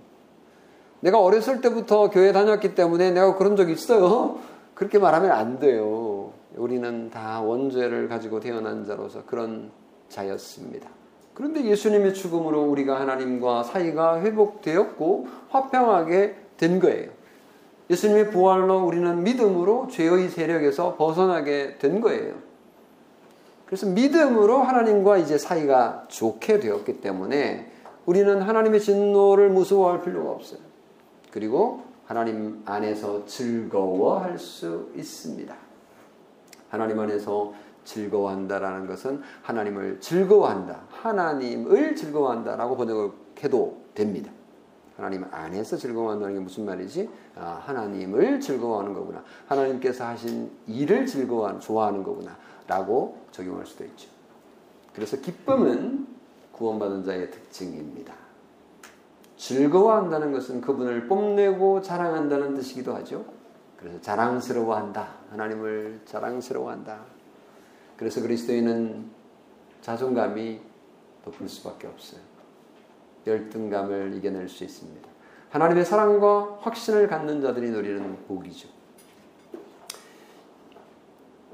내가 1.02 1.22
어렸을 1.22 1.62
때부터 1.62 2.10
교회 2.10 2.32
다녔기 2.32 2.76
때문에 2.76 3.12
내가 3.12 3.36
그런 3.36 3.56
적 3.56 3.70
있어요. 3.70 4.40
그렇게 4.74 4.98
말하면 4.98 5.32
안 5.32 5.60
돼요. 5.60 6.32
우리는 6.56 7.10
다 7.10 7.42
원죄를 7.42 8.08
가지고 8.08 8.40
태어난 8.40 8.86
자로서 8.86 9.24
그런 9.26 9.72
자였습니다. 10.10 10.90
그런데 11.34 11.64
예수님의 11.64 12.14
죽음으로 12.14 12.64
우리가 12.64 13.00
하나님과 13.00 13.64
사이가 13.64 14.22
회복되었고 14.22 15.28
화평하게 15.50 16.36
된 16.58 16.80
거예요. 16.80 17.12
예수님의 17.90 18.32
부활로 18.32 18.86
우리는 18.86 19.24
믿음으로 19.24 19.88
죄의 19.88 20.30
세력에서 20.30 20.96
벗어나게 20.96 21.78
된 21.80 22.02
거예요. 22.02 22.36
그래서 23.66 23.88
믿음으로 23.88 24.60
하나님과 24.60 25.18
이제 25.18 25.38
사이가 25.38 26.06
좋게 26.08 26.60
되었기 26.60 27.02
때문에 27.02 27.72
우리는 28.06 28.42
하나님의 28.42 28.80
진노를 28.80 29.50
무서워할 29.50 30.02
필요가 30.02 30.32
없어요. 30.32 30.60
그리고 31.32 31.84
하나님 32.06 32.64
안에서 32.66 33.26
즐거워할 33.28 34.40
수 34.40 34.90
있습니다. 34.96 35.56
하나님 36.70 37.00
안에서 37.00 37.54
즐거워한다라는 37.84 38.88
것은 38.88 39.22
하나님을 39.44 40.00
즐거워한다. 40.00 40.82
하나님을 40.90 41.96
즐거워한다라고 41.96 42.78
번역을 42.78 43.12
해도 43.44 43.78
됩니다. 43.94 44.32
하나님 45.00 45.26
안에서 45.32 45.78
즐거워한다는 45.78 46.36
게 46.36 46.40
무슨 46.42 46.66
말이지? 46.66 47.10
아, 47.38 47.62
하나님을 47.64 48.42
즐거워하는 48.42 48.94
거구나. 48.94 49.24
하나님께서 49.48 50.06
하신 50.06 50.52
일을 50.68 51.06
즐거워하는, 51.06 51.62
좋아하는 51.62 52.04
거구나. 52.04 52.36
라고 52.68 53.18
적용할 53.32 53.66
수도 53.66 53.86
있죠. 53.86 54.10
그래서 54.94 55.16
기쁨은 55.22 56.06
구원받은 56.52 57.06
자의 57.06 57.32
특징입니다. 57.32 58.14
즐거워한다는 59.38 60.34
것은 60.34 60.60
그분을 60.60 61.08
뽐내고 61.08 61.82
자랑한다는 61.82 62.56
뜻이기도 62.56 62.94
하죠. 62.96 63.24
그래서 63.78 64.02
자랑스러워한다. 64.02 65.08
하나님을 65.32 66.02
자랑스러워한다. 66.04 67.00
그래서 67.96 68.22
그리스도인은 68.22 69.10
자존감이 69.80 70.60
높을 71.24 71.48
수밖에 71.48 71.88
없어요. 71.88 72.29
열등감을 73.30 74.14
이겨낼 74.16 74.50
수 74.50 74.64
있습니다. 74.64 75.08
하나님의 75.50 75.86
사랑과 75.86 76.58
확신을 76.62 77.08
갖는 77.08 77.42
자들이 77.42 77.70
누리는 77.70 78.18
복이죠. 78.28 78.70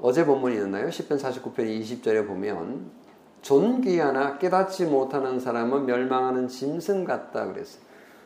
어제 0.00 0.24
본문이었나요? 0.26 0.88
10편 0.88 1.18
49편 1.18 1.80
20절에 1.80 2.26
보면 2.26 2.90
존귀하나 3.42 4.38
깨닫지 4.38 4.86
못하는 4.86 5.40
사람은 5.40 5.86
멸망하는 5.86 6.48
짐승 6.48 7.04
같다 7.04 7.46
그랬어요. 7.46 7.82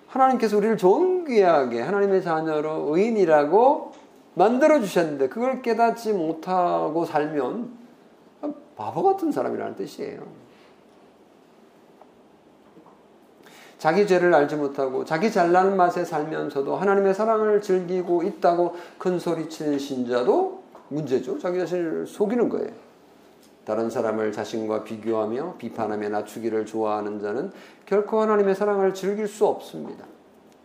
하나님께서 0.08 0.56
우리를 0.56 0.76
존귀하게 0.76 1.82
하나님의 1.82 2.22
자녀로 2.22 2.96
의인이라고 2.96 3.92
만들어 4.34 4.80
주셨는데 4.80 5.28
그걸 5.28 5.62
깨닫지 5.62 6.12
못하고 6.12 7.04
살면 7.04 7.78
바보 8.76 9.02
같은 9.02 9.30
사람이라는 9.30 9.76
뜻이에요. 9.76 10.39
자기 13.80 14.06
죄를 14.06 14.34
알지 14.34 14.56
못하고 14.56 15.06
자기 15.06 15.32
잘나는 15.32 15.74
맛에 15.74 16.04
살면서도 16.04 16.76
하나님의 16.76 17.14
사랑을 17.14 17.62
즐기고 17.62 18.22
있다고 18.24 18.76
큰 18.98 19.18
소리치는 19.18 19.78
신자도 19.78 20.62
문제죠. 20.88 21.38
자기 21.38 21.58
자신을 21.58 22.06
속이는 22.06 22.50
거예요. 22.50 22.68
다른 23.64 23.88
사람을 23.88 24.32
자신과 24.32 24.84
비교하며 24.84 25.54
비판하며 25.56 26.10
낮추기를 26.10 26.66
좋아하는 26.66 27.20
자는 27.20 27.52
결코 27.86 28.20
하나님의 28.20 28.54
사랑을 28.54 28.92
즐길 28.92 29.26
수 29.26 29.46
없습니다. 29.46 30.04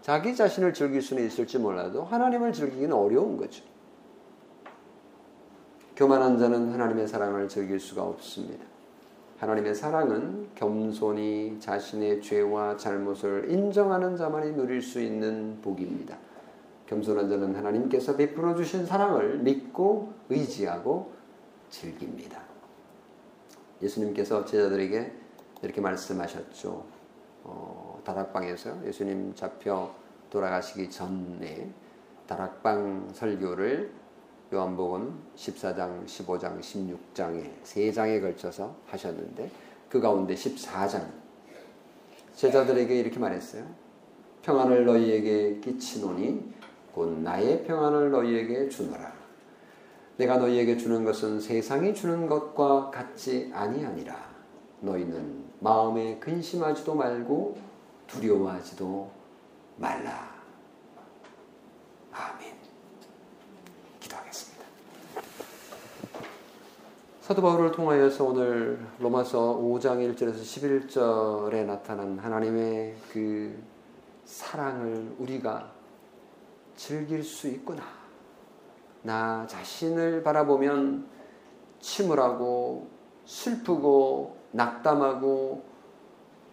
자기 0.01 0.35
자신을 0.35 0.73
즐길 0.73 1.01
수는 1.01 1.25
있을지 1.25 1.57
몰라도 1.57 2.03
하나님을 2.03 2.51
즐기기는 2.51 2.91
어려운 2.91 3.37
거죠. 3.37 3.63
교만한 5.95 6.37
자는 6.37 6.73
하나님의 6.73 7.07
사랑을 7.07 7.47
즐길 7.47 7.79
수가 7.79 8.03
없습니다. 8.03 8.74
하나님의 9.37 9.75
사랑은 9.75 10.47
겸손히 10.55 11.57
자신의 11.59 12.21
죄와 12.21 12.77
잘못을 12.77 13.51
인정하는 13.51 14.15
자만이 14.15 14.53
누릴 14.53 14.81
수 14.81 15.01
있는 15.01 15.59
복입니다. 15.61 16.17
겸손한 16.87 17.29
자는 17.29 17.55
하나님께서 17.55 18.15
베풀어 18.15 18.55
주신 18.55 18.85
사랑을 18.85 19.39
믿고 19.39 20.13
의지하고 20.29 21.11
즐깁니다. 21.69 22.41
예수님께서 23.81 24.45
제자들에게 24.45 25.11
이렇게 25.63 25.81
말씀하셨죠. 25.81 26.85
어, 27.43 28.01
다락방에서 28.05 28.85
예수님 28.85 29.35
잡혀 29.35 29.93
돌아가시기 30.29 30.89
전에 30.89 31.69
다락방 32.27 33.09
설교를 33.13 33.91
요한복음 34.55 35.21
14장, 35.35 36.05
15장, 36.05 36.61
16장에 36.61 37.51
세 37.63 37.91
장에 37.91 38.21
걸쳐서 38.21 38.73
하셨는데 38.87 39.51
그 39.89 39.99
가운데 39.99 40.33
14장 40.33 41.05
제자들에게 42.35 42.97
이렇게 42.97 43.19
말했어요. 43.19 43.65
평안을 44.43 44.85
너희에게 44.85 45.59
끼치노니 45.59 46.53
곧 46.93 47.19
나의 47.19 47.65
평안을 47.65 48.11
너희에게 48.11 48.69
주노라. 48.69 49.13
내가 50.17 50.37
너희에게 50.37 50.77
주는 50.77 51.03
것은 51.03 51.41
세상이 51.41 51.93
주는 51.93 52.25
것과 52.27 52.89
같지 52.91 53.51
아니하니라. 53.53 54.15
너희는 54.79 55.43
마음에 55.59 56.17
근심하지도 56.19 56.95
말고 56.95 57.57
두려워하지도 58.07 59.11
말라. 59.77 60.33
아멘. 62.13 62.55
기도하겠습니다. 63.99 64.65
사도 67.25 67.41
바울을 67.41 67.71
통하여서 67.71 68.23
오늘 68.23 68.77
로마서 68.99 69.57
5장 69.57 69.97
1절에서 70.13 70.43
11절에 70.43 71.65
나타난 71.65 72.19
하나님의 72.19 72.95
그 73.11 73.63
사랑을 74.25 75.15
우리가 75.17 75.71
즐길 76.75 77.23
수 77.23 77.47
있구나. 77.47 77.81
나 79.01 79.47
자신을 79.47 80.21
바라보면 80.21 81.07
침울하고 81.79 82.89
슬프고 83.25 84.37
낙담하고 84.51 85.63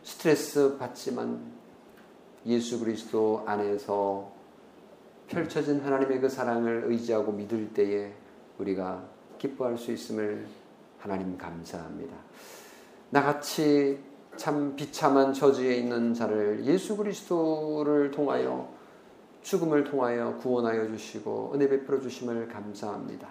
스트레스 0.03 0.79
받지만 0.79 1.53
예수 2.47 2.81
그리스도 2.81 3.43
안에서 3.45 4.33
펼쳐진 5.29 5.81
하나님의 5.81 6.19
그 6.19 6.31
사랑을 6.31 6.85
의지하고 6.87 7.33
믿을 7.33 7.75
때에 7.75 8.15
우리가 8.57 9.05
기뻐할 9.37 9.77
수 9.77 9.93
있음을 9.93 10.62
하나님 11.03 11.37
감사합니다. 11.37 12.15
나같이 13.11 13.99
참 14.37 14.77
비참한 14.77 15.35
저주에 15.35 15.75
있는 15.75 16.15
자를 16.15 16.65
예수 16.65 16.97
그리스도를 16.97 18.13
통하여 18.13 18.73
죽음을 19.43 19.83
통하여 19.83 20.37
구원하여 20.37 20.87
주시고 20.87 21.55
은혜 21.55 21.69
베풀어 21.69 22.01
주심을 22.01 22.47
감사합니다. 22.47 23.27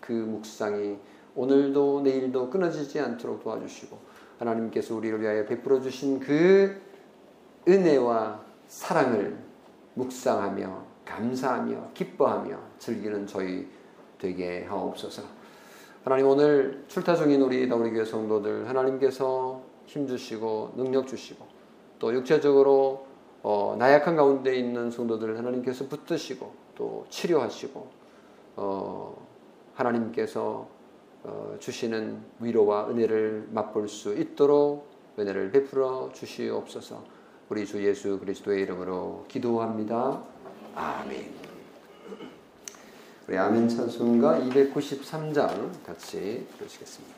그 0.00 0.12
묵상이 0.12 0.98
오늘도 1.34 2.02
내일도 2.02 2.48
끊어지지 2.48 3.00
않도록 3.00 3.42
도와주시고 3.42 3.98
하나님께서 4.38 4.94
우리를 4.94 5.20
위하여 5.20 5.44
베풀어 5.46 5.80
주신 5.80 6.20
그 6.20 6.80
은혜와 7.66 8.40
사랑을 8.68 9.36
묵상하며 9.94 10.84
감사하며 11.04 11.90
기뻐하며 11.92 12.56
즐기는 12.78 13.26
저희 13.26 13.68
되게 14.16 14.64
하옵소서. 14.64 15.35
하나님 16.06 16.28
오늘 16.28 16.84
출타 16.86 17.16
중인 17.16 17.42
우리 17.42 17.68
다우리 17.68 17.90
교회 17.90 18.04
성도들 18.04 18.68
하나님께서 18.68 19.60
힘 19.86 20.06
주시고 20.06 20.74
능력 20.76 21.08
주시고 21.08 21.44
또 21.98 22.14
육체적으로 22.14 23.08
어, 23.42 23.74
나약한 23.76 24.14
가운데 24.14 24.56
있는 24.56 24.92
성도들 24.92 25.36
하나님께서 25.36 25.88
붙드시고 25.88 26.52
또 26.76 27.06
치료하시고 27.10 27.88
어, 28.54 29.26
하나님께서 29.74 30.68
어, 31.24 31.56
주시는 31.58 32.22
위로와 32.38 32.88
은혜를 32.88 33.48
맛볼 33.50 33.88
수 33.88 34.14
있도록 34.14 34.86
은혜를 35.18 35.50
베풀어 35.50 36.10
주시옵소서. 36.14 37.02
우리 37.48 37.66
주 37.66 37.84
예수 37.84 38.20
그리스도의 38.20 38.62
이름으로 38.62 39.24
기도합니다. 39.26 40.22
아멘. 40.76 41.45
우리 43.28 43.36
아멘 43.36 43.68
찬송가 43.68 44.38
293장 44.38 45.84
같이 45.84 46.46
부르시겠습니다. 46.56 47.16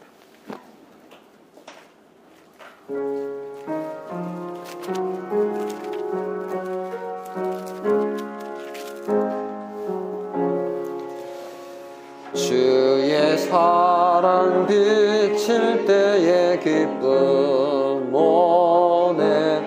주의 12.32 13.36
사랑 13.36 14.66
비칠 14.66 15.84
때의 15.84 16.58
기쁨 16.60 18.14
오네 18.14 19.60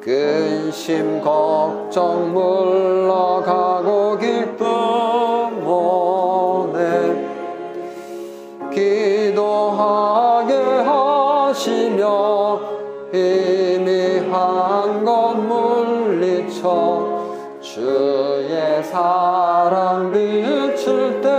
근심 0.00 1.20
걱정 1.20 2.32
물러가 2.32 3.71
사랑 18.92 20.12
비출 20.12 21.22
때 21.22 21.31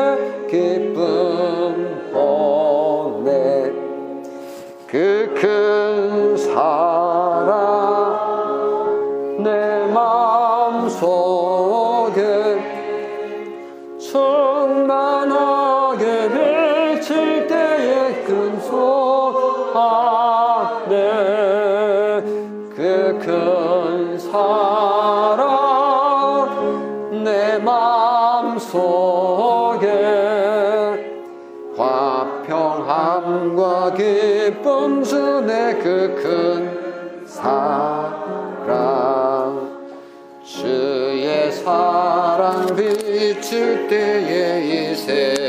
비칠 43.34 43.88
때의 43.88 44.92
이 44.92 44.96
세상은 44.96 45.43